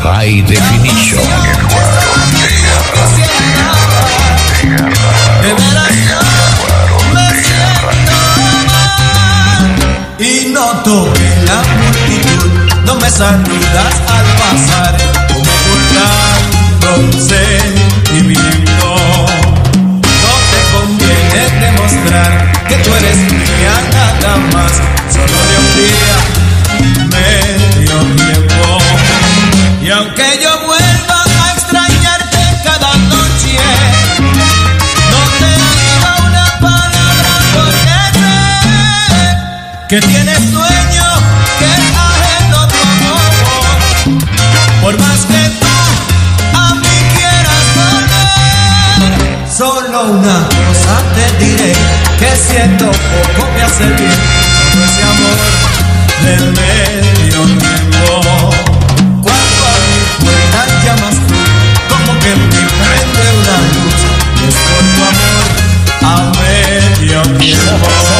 High 0.05 0.43
Definition. 0.43 1.19
Y 10.19 10.49
noto 10.53 11.11
que 11.11 11.45
la 11.45 11.63
multitud 11.81 12.51
no 12.85 12.95
me 12.95 13.09
saludas 13.09 13.95
al 14.07 14.25
pasar 14.37 14.95
Como 15.33 15.51
ocultando 15.51 16.87
un 16.97 17.11
sentimiento 17.11 18.95
No 20.01 20.33
te 20.51 20.59
conviene 20.71 21.41
demostrar 21.65 22.31
que 22.67 22.75
tú 22.75 22.93
eres 22.93 23.17
mía 23.33 23.75
nada 23.91 24.37
más 24.53 24.71
Solo 25.11 25.37
de 25.49 25.55
un 25.57 25.69
día, 25.75 26.34
aunque 29.95 30.39
yo 30.41 30.49
vuelva 30.65 31.23
a 31.23 31.53
extrañarte 31.53 32.37
cada 32.63 32.97
noche 32.97 33.57
no 35.11 35.21
te 35.39 35.51
digo 35.79 36.09
una 36.27 36.47
palabra 36.59 37.31
porque 37.53 37.97
sé 38.19 38.37
que 39.87 39.99
tienes 40.01 40.51
dueño 40.51 41.07
que 41.59 41.65
es 41.65 41.85
ajeno 42.09 42.67
tu 42.67 42.79
amor. 42.91 43.31
Por 44.81 44.99
más 44.99 45.19
que 45.31 45.43
tú 45.61 45.75
a 46.57 46.73
mí 46.75 46.95
quieras 47.15 47.65
volver, 47.79 49.49
solo 49.49 49.97
una 50.11 50.37
cosa 50.49 50.95
te 51.15 51.45
diré 51.45 51.73
que 52.19 52.35
siento 52.35 52.85
poco 52.91 53.49
me 53.53 53.63
hace 53.63 53.85
bien 53.85 54.19
todo 54.73 54.85
ese 54.85 55.03
amor 55.03 55.39
del 56.21 56.45
medio 56.51 57.45
tiempo. 57.45 58.74
A 66.05 66.31
medio 66.37 67.21
tiempo. 67.37 68.14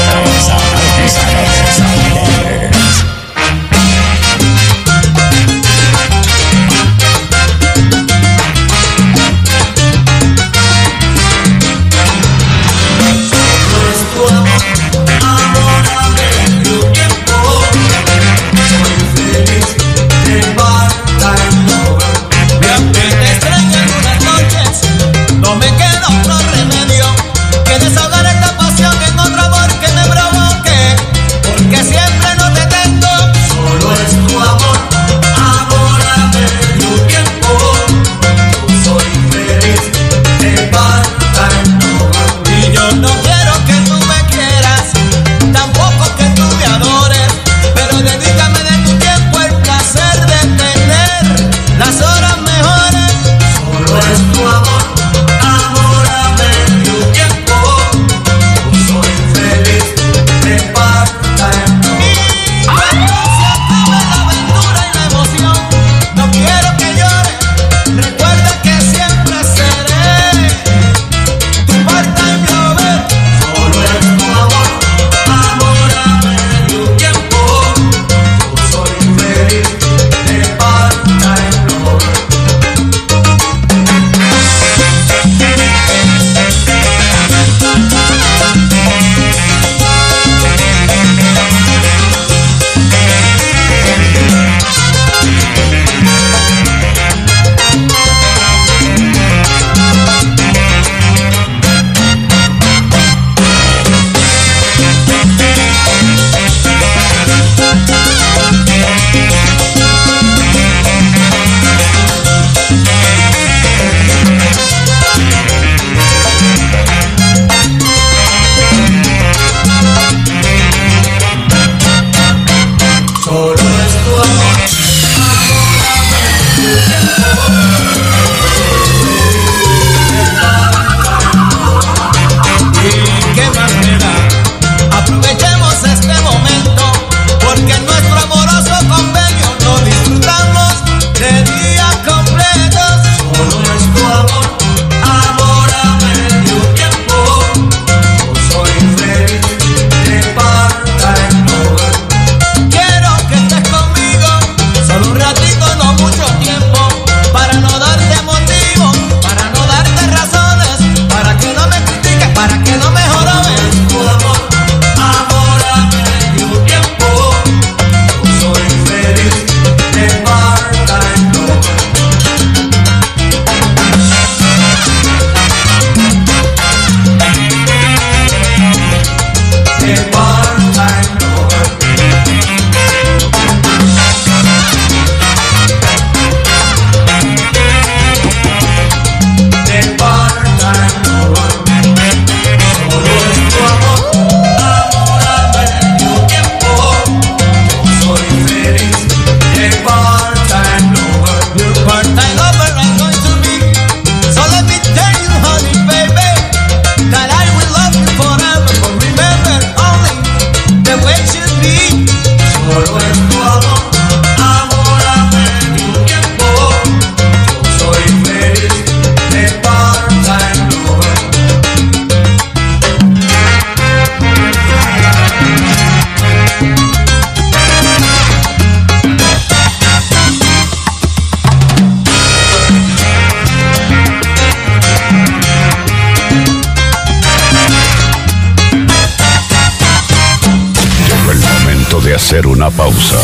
Una 242.66 242.78
pausa. 242.78 243.16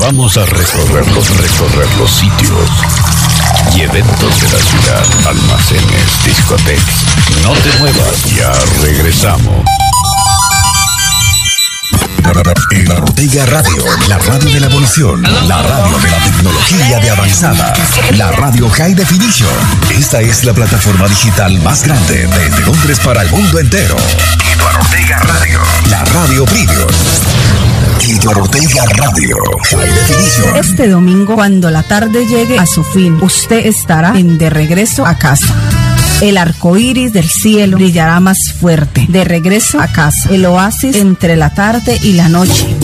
Vamos 0.00 0.36
a 0.36 0.44
recorrer 0.46 1.06
los, 1.12 1.36
recorrer 1.36 1.88
los 1.98 2.10
sitios 2.10 2.70
y 3.74 3.82
eventos 3.82 4.40
de 4.40 4.48
la 4.52 4.64
ciudad, 4.64 5.04
almacenes, 5.28 6.24
discotecas. 6.24 7.04
No 7.42 7.52
te 7.52 7.78
muevas, 7.78 8.24
ya 8.34 8.52
regresamos. 8.82 9.64
En 12.70 12.90
Ortega 12.90 13.46
Radio, 13.46 13.84
la 14.08 14.18
radio 14.18 14.50
de 14.50 14.60
la 14.60 14.66
evolución, 14.66 15.22
la 15.46 15.62
radio 15.62 15.98
de 15.98 16.10
la 16.10 16.18
tecnología 16.18 16.98
de 16.98 17.10
avanzada, 17.10 17.72
la 18.12 18.30
radio 18.32 18.68
High 18.68 18.94
Definition. 18.94 19.48
Esta 19.90 20.20
es 20.20 20.44
la 20.44 20.52
plataforma 20.52 21.06
digital 21.08 21.58
más 21.60 21.84
grande 21.84 22.26
desde 22.26 22.60
Londres 22.64 22.98
para 23.00 23.22
el 23.22 23.30
mundo 23.30 23.58
entero. 23.58 23.96
Eduardo 24.54 24.80
Ortega 24.80 25.18
Radio, 25.18 25.60
la 25.88 26.04
radio 26.04 26.44
Premium. 26.46 26.88
Radio. 28.08 29.36
Este 30.54 30.88
domingo, 30.88 31.34
cuando 31.34 31.72
la 31.72 31.82
tarde 31.82 32.24
llegue 32.24 32.56
a 32.56 32.64
su 32.64 32.84
fin, 32.84 33.18
usted 33.20 33.66
estará 33.66 34.16
en 34.16 34.38
de 34.38 34.48
regreso 34.48 35.04
a 35.04 35.18
casa. 35.18 35.52
El 36.20 36.38
arco 36.38 36.76
iris 36.76 37.12
del 37.12 37.28
cielo 37.28 37.76
brillará 37.76 38.20
más 38.20 38.38
fuerte. 38.60 39.06
De 39.08 39.24
regreso 39.24 39.80
a 39.80 39.88
casa, 39.88 40.28
el 40.30 40.46
oasis 40.46 40.94
entre 40.94 41.34
la 41.34 41.52
tarde 41.52 41.98
y 42.00 42.12
la 42.12 42.28
noche. 42.28 42.76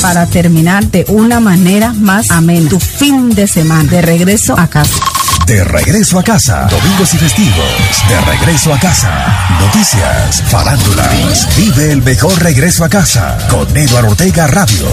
Para 0.00 0.26
terminar 0.26 0.86
de 0.86 1.04
una 1.08 1.40
manera 1.40 1.92
más 1.94 2.30
amena, 2.30 2.70
tu 2.70 2.78
fin 2.78 3.30
de 3.30 3.48
semana. 3.48 3.90
De 3.90 4.02
regreso 4.02 4.56
a 4.56 4.68
casa. 4.68 5.11
De 5.46 5.64
regreso 5.64 6.18
a 6.18 6.22
casa, 6.22 6.66
domingos 6.70 7.12
y 7.14 7.18
festivos. 7.18 8.04
De 8.08 8.20
regreso 8.22 8.72
a 8.72 8.78
casa, 8.78 9.48
noticias, 9.60 10.42
farándulas. 10.48 11.48
Vive 11.56 11.92
el 11.92 12.00
mejor 12.02 12.40
regreso 12.42 12.84
a 12.84 12.88
casa 12.88 13.36
con 13.50 13.76
Eduardo 13.76 14.10
Ortega 14.10 14.46
Radio. 14.46 14.88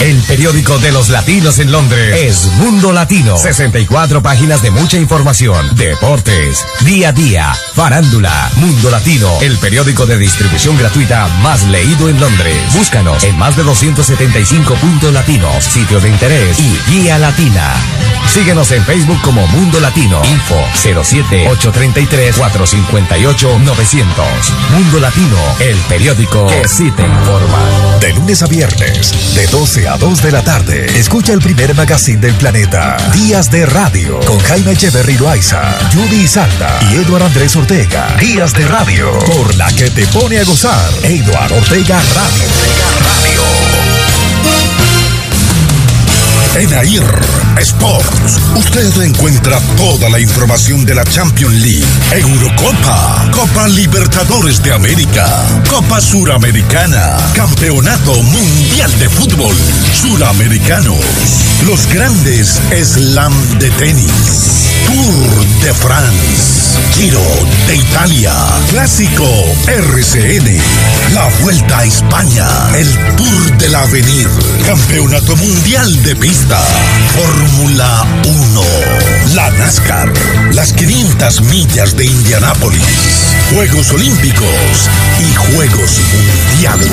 El 0.00 0.16
periódico 0.22 0.78
de 0.78 0.90
los 0.90 1.10
latinos 1.10 1.58
en 1.58 1.70
Londres 1.70 2.16
es 2.18 2.46
Mundo 2.58 2.92
Latino. 2.92 3.36
64 3.36 4.22
páginas 4.22 4.62
de 4.62 4.70
mucha 4.70 4.96
información, 4.96 5.76
deportes, 5.76 6.64
día 6.80 7.10
a 7.10 7.12
día, 7.12 7.54
farándula. 7.74 8.50
Mundo 8.56 8.90
Latino, 8.90 9.30
el 9.42 9.58
periódico 9.58 10.06
de 10.06 10.18
distribución 10.18 10.76
gratuita 10.78 11.28
más 11.42 11.62
leído 11.64 12.08
en 12.08 12.18
Londres. 12.18 12.56
Búscanos 12.74 13.22
en 13.24 13.38
más 13.38 13.56
de 13.56 13.62
275 13.62 14.74
puntos 14.74 15.12
latinos, 15.12 15.64
sitios 15.64 16.02
de 16.02 16.08
interés 16.08 16.58
y 16.58 16.90
guía 16.90 17.18
latina. 17.18 17.74
Síguenos 18.26 18.72
en 18.72 18.84
Facebook 18.84 19.20
como 19.22 19.46
Mundo 19.48 19.80
Latino. 19.80 20.20
Info 20.24 20.56
07 20.74 21.48
833 21.48 22.36
458 22.36 23.58
900. 23.60 24.26
Mundo 24.72 25.00
Latino, 25.00 25.36
el 25.60 25.76
periódico 25.88 26.46
que 26.46 26.66
sí 26.68 26.90
te 26.90 27.02
informa. 27.02 27.98
De 28.00 28.12
lunes 28.12 28.42
a 28.42 28.46
viernes, 28.46 29.34
de 29.34 29.46
12 29.46 29.88
a 29.88 29.96
2 29.96 30.22
de 30.22 30.32
la 30.32 30.42
tarde, 30.42 30.86
escucha 30.98 31.32
el 31.32 31.40
primer 31.40 31.74
magazine 31.74 32.20
del 32.20 32.34
planeta, 32.34 32.96
Días 33.12 33.50
de 33.50 33.66
Radio, 33.66 34.18
con 34.20 34.38
Jaime 34.40 34.72
Echeverry 34.72 35.16
Loaiza, 35.16 35.78
Judy 35.92 36.26
Salta 36.26 36.78
y 36.90 36.96
Eduardo 36.96 37.26
Andrés 37.26 37.54
Ortega. 37.56 38.16
Días 38.18 38.52
de 38.52 38.66
Radio, 38.66 39.18
por 39.20 39.54
la 39.54 39.68
que 39.72 39.90
te 39.90 40.06
pone 40.08 40.38
a 40.38 40.44
gozar. 40.44 40.90
Eduardo 41.04 41.56
Ortega 41.56 42.02
Radio. 42.14 42.44
En 46.56 46.72
AIR 46.72 47.43
Sports, 47.58 48.40
usted 48.56 49.02
encuentra 49.02 49.58
toda 49.76 50.08
la 50.10 50.18
información 50.18 50.84
de 50.84 50.94
la 50.94 51.04
Champions 51.04 51.54
League, 51.54 51.84
Eurocopa, 52.12 53.30
Copa 53.32 53.68
Libertadores 53.68 54.62
de 54.62 54.72
América, 54.72 55.26
Copa 55.68 56.00
Suramericana, 56.00 57.16
Campeonato 57.34 58.14
Mundial 58.22 58.98
de 58.98 59.08
Fútbol, 59.08 59.56
Suramericanos, 59.94 61.00
los 61.62 61.86
grandes 61.88 62.60
Slam 62.82 63.32
de 63.58 63.70
tenis, 63.70 64.10
Tour 64.86 65.46
de 65.62 65.72
France, 65.74 66.78
Giro 66.94 67.22
de 67.66 67.76
Italia, 67.76 68.32
Clásico 68.70 69.26
RCN, 69.66 70.60
la 71.12 71.28
Vuelta 71.40 71.78
a 71.78 71.84
España, 71.84 72.46
el 72.76 72.90
Tour 73.16 73.58
del 73.58 73.74
Avenir, 73.74 74.28
Campeonato 74.66 75.36
Mundial 75.36 76.02
de 76.02 76.16
Pista, 76.16 76.60
Fórmula 77.14 78.06
1, 78.24 78.62
la 79.34 79.50
NASCAR, 79.52 80.12
las 80.52 80.72
500 80.72 81.42
millas 81.42 81.96
de 81.96 82.06
Indianápolis, 82.06 82.82
Juegos 83.54 83.92
Olímpicos 83.92 84.90
y 85.20 85.34
Juegos 85.34 86.00
Mundiales. 86.12 86.90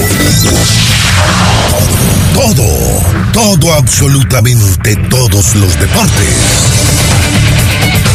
Todo, 2.34 3.02
todo, 3.34 3.74
absolutamente 3.74 4.51
todos 5.10 5.56
los 5.56 5.80
deportes. 5.80 6.36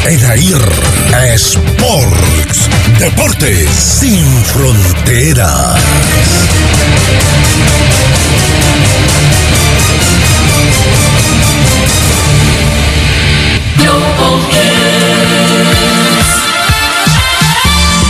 En 0.06 0.24
AIR 0.24 1.34
Sports, 1.34 2.68
deportes 2.98 3.70
sin 3.70 4.44
fronteras. 4.44 5.80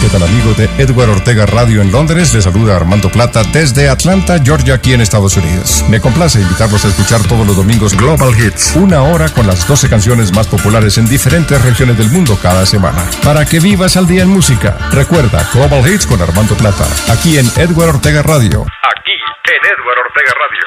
¿Qué 0.06 0.12
tal 0.12 0.22
amigos 0.22 0.56
de 0.56 0.70
Edward 0.78 1.10
Ortega 1.10 1.46
Radio 1.46 1.82
en 1.82 1.90
Londres? 1.90 2.32
Les 2.32 2.44
saluda 2.44 2.76
Armando 2.76 3.10
Plata 3.10 3.42
desde 3.52 3.88
Atlanta, 3.88 4.38
Georgia, 4.40 4.74
aquí 4.74 4.92
en 4.92 5.00
Estados 5.00 5.36
Unidos. 5.36 5.84
Me 5.88 6.00
complace 6.00 6.40
invitarlos 6.40 6.84
a 6.84 6.88
escuchar 6.88 7.20
todos 7.26 7.44
los 7.44 7.56
domingos 7.56 7.96
Global 7.96 8.30
Hits, 8.38 8.76
una 8.76 9.02
hora 9.02 9.28
con 9.30 9.48
las 9.48 9.66
12 9.66 9.88
canciones 9.90 10.32
más 10.32 10.46
populares 10.46 10.96
en 10.98 11.08
diferentes 11.08 11.60
regiones 11.60 11.98
del 11.98 12.08
mundo 12.08 12.38
cada 12.40 12.64
semana. 12.66 13.04
Para 13.24 13.44
que 13.46 13.58
vivas 13.58 13.96
al 13.96 14.06
día 14.06 14.22
en 14.22 14.28
música, 14.28 14.78
recuerda 14.92 15.44
Global 15.52 15.84
Hits 15.90 16.06
con 16.06 16.22
Armando 16.22 16.54
Plata, 16.54 16.86
aquí 17.08 17.38
en 17.38 17.50
Edward 17.56 17.96
Ortega 17.96 18.22
Radio. 18.22 18.62
Aquí 18.62 19.10
en 19.50 19.60
Edward 19.74 19.98
Ortega 20.06 20.32
Radio. 20.38 20.62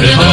Everybody 0.00 0.27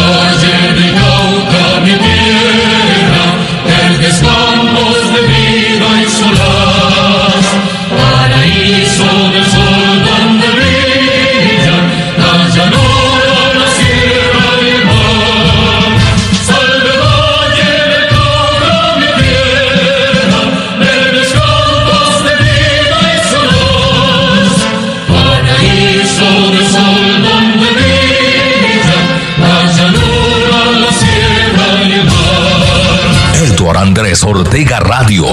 Ortega 34.24 34.80
Radio. 34.80 35.26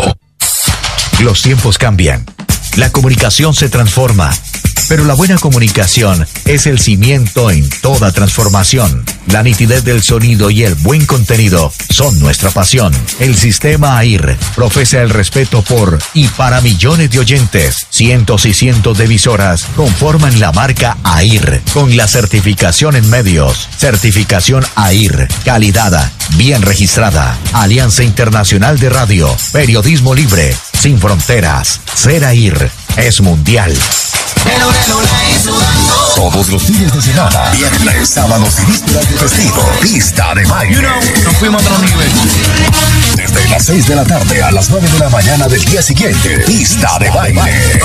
Los 1.20 1.42
tiempos 1.42 1.78
cambian, 1.78 2.24
la 2.76 2.90
comunicación 2.90 3.54
se 3.54 3.68
transforma, 3.68 4.32
pero 4.88 5.04
la 5.04 5.14
buena 5.14 5.38
comunicación 5.38 6.26
es 6.44 6.66
el 6.66 6.78
cimiento 6.78 7.50
en 7.50 7.68
toda 7.80 8.12
transformación. 8.12 9.04
La 9.28 9.42
nitidez 9.42 9.84
del 9.84 10.02
sonido 10.02 10.50
y 10.50 10.64
el 10.64 10.74
buen 10.74 11.06
contenido 11.06 11.72
son 11.90 12.18
nuestra 12.18 12.50
pasión. 12.50 12.92
El 13.18 13.36
sistema 13.36 13.98
AIR 13.98 14.36
profesa 14.54 15.00
el 15.00 15.10
respeto 15.10 15.62
por 15.62 15.98
y 16.14 16.28
para 16.28 16.60
millones 16.60 17.10
de 17.10 17.20
oyentes. 17.20 17.86
Cientos 17.90 18.46
y 18.46 18.54
cientos 18.54 18.98
de 18.98 19.04
emisoras 19.04 19.66
conforman 19.76 20.40
la 20.40 20.52
marca 20.52 20.96
AIR 21.04 21.62
con 21.72 21.96
la 21.96 22.06
certificación 22.06 22.96
en 22.96 23.08
medios. 23.08 23.68
Certificación 23.76 24.64
AIR, 24.74 25.28
calidad, 25.44 26.10
bien 26.36 26.62
registrada. 26.62 27.36
Alianza 27.52 28.02
Internacional 28.02 28.78
de 28.78 28.90
Radio, 28.90 29.34
periodismo 29.52 30.14
libre, 30.14 30.54
sin 30.82 30.98
fronteras. 30.98 31.80
Ser 31.94 32.24
AIR 32.24 32.68
es 32.96 33.20
mundial. 33.20 33.72
Todos 36.16 36.48
los 36.48 36.60
fines 36.64 36.92
de 36.92 37.00
semana, 37.00 37.50
viernes, 37.50 38.08
sábados 38.08 38.56
y 38.58 38.64
vísperas 38.64 39.08
de 39.08 39.16
festivo, 39.16 39.62
pista 39.80 40.34
de 40.34 40.44
baile. 40.44 40.82
Nos 41.22 41.36
fuimos 41.36 41.64
a 41.64 41.70
otro 41.70 41.86
nivel. 41.86 42.10
Desde 43.14 43.48
las 43.48 43.64
6 43.64 43.86
de 43.86 43.94
la 43.94 44.04
tarde 44.04 44.42
a 44.42 44.50
las 44.50 44.70
9 44.70 44.88
de 44.88 44.98
la 44.98 45.08
mañana 45.08 45.46
del 45.46 45.64
día 45.64 45.82
siguiente, 45.82 46.40
pista 46.40 46.98
de 46.98 47.10
baile. 47.10 47.80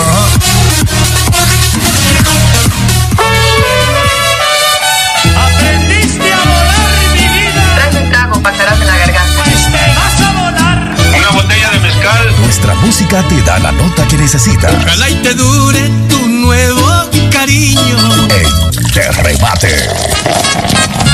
Nuestra 12.42 12.74
música 12.76 13.24
te 13.28 13.42
da 13.42 13.60
la 13.60 13.72
nota 13.72 14.08
que 14.08 14.18
necesitas. 14.18 14.74
Ojalá 14.74 15.10
y 15.10 15.16
te 15.16 15.34
dure 15.34 15.90
tu 16.10 16.28
nuevo 16.28 16.88
cariño. 17.32 18.28
El 18.30 18.92
te 18.92 19.12
remate. 19.12 19.70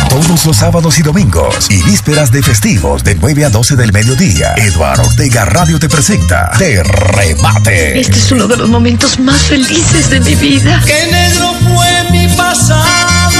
Todos 0.10 0.46
los 0.46 0.56
sábados 0.56 1.00
y 1.00 1.02
domingos 1.02 1.72
y 1.72 1.82
vísperas 1.82 2.32
de 2.32 2.44
festivos 2.44 3.04
de 3.04 3.16
9 3.16 3.46
a 3.46 3.50
12 3.50 3.76
del 3.76 3.92
mediodía, 3.92 4.54
Eduardo 4.58 5.04
Ortega 5.04 5.46
Radio 5.46 5.80
te 5.80 5.90
presenta 5.90 6.52
Te 6.58 6.84
Remate. 6.84 8.00
Este 8.00 8.20
es 8.20 8.32
uno 8.32 8.48
de 8.48 8.58
los 8.58 8.70
momentos 8.70 9.20
más 9.20 9.42
felices 9.42 10.12
de 10.12 10.20
mi 10.20 10.36
vida. 10.36 10.80
¡Qué 10.86 11.12
negro 11.12 11.56
fue 11.74 12.12
mi 12.12 12.28
pasado! 12.36 13.32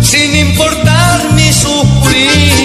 Sin 0.00 0.36
importar 0.36 1.32
mi 1.32 1.52
sufrir. 1.52 2.59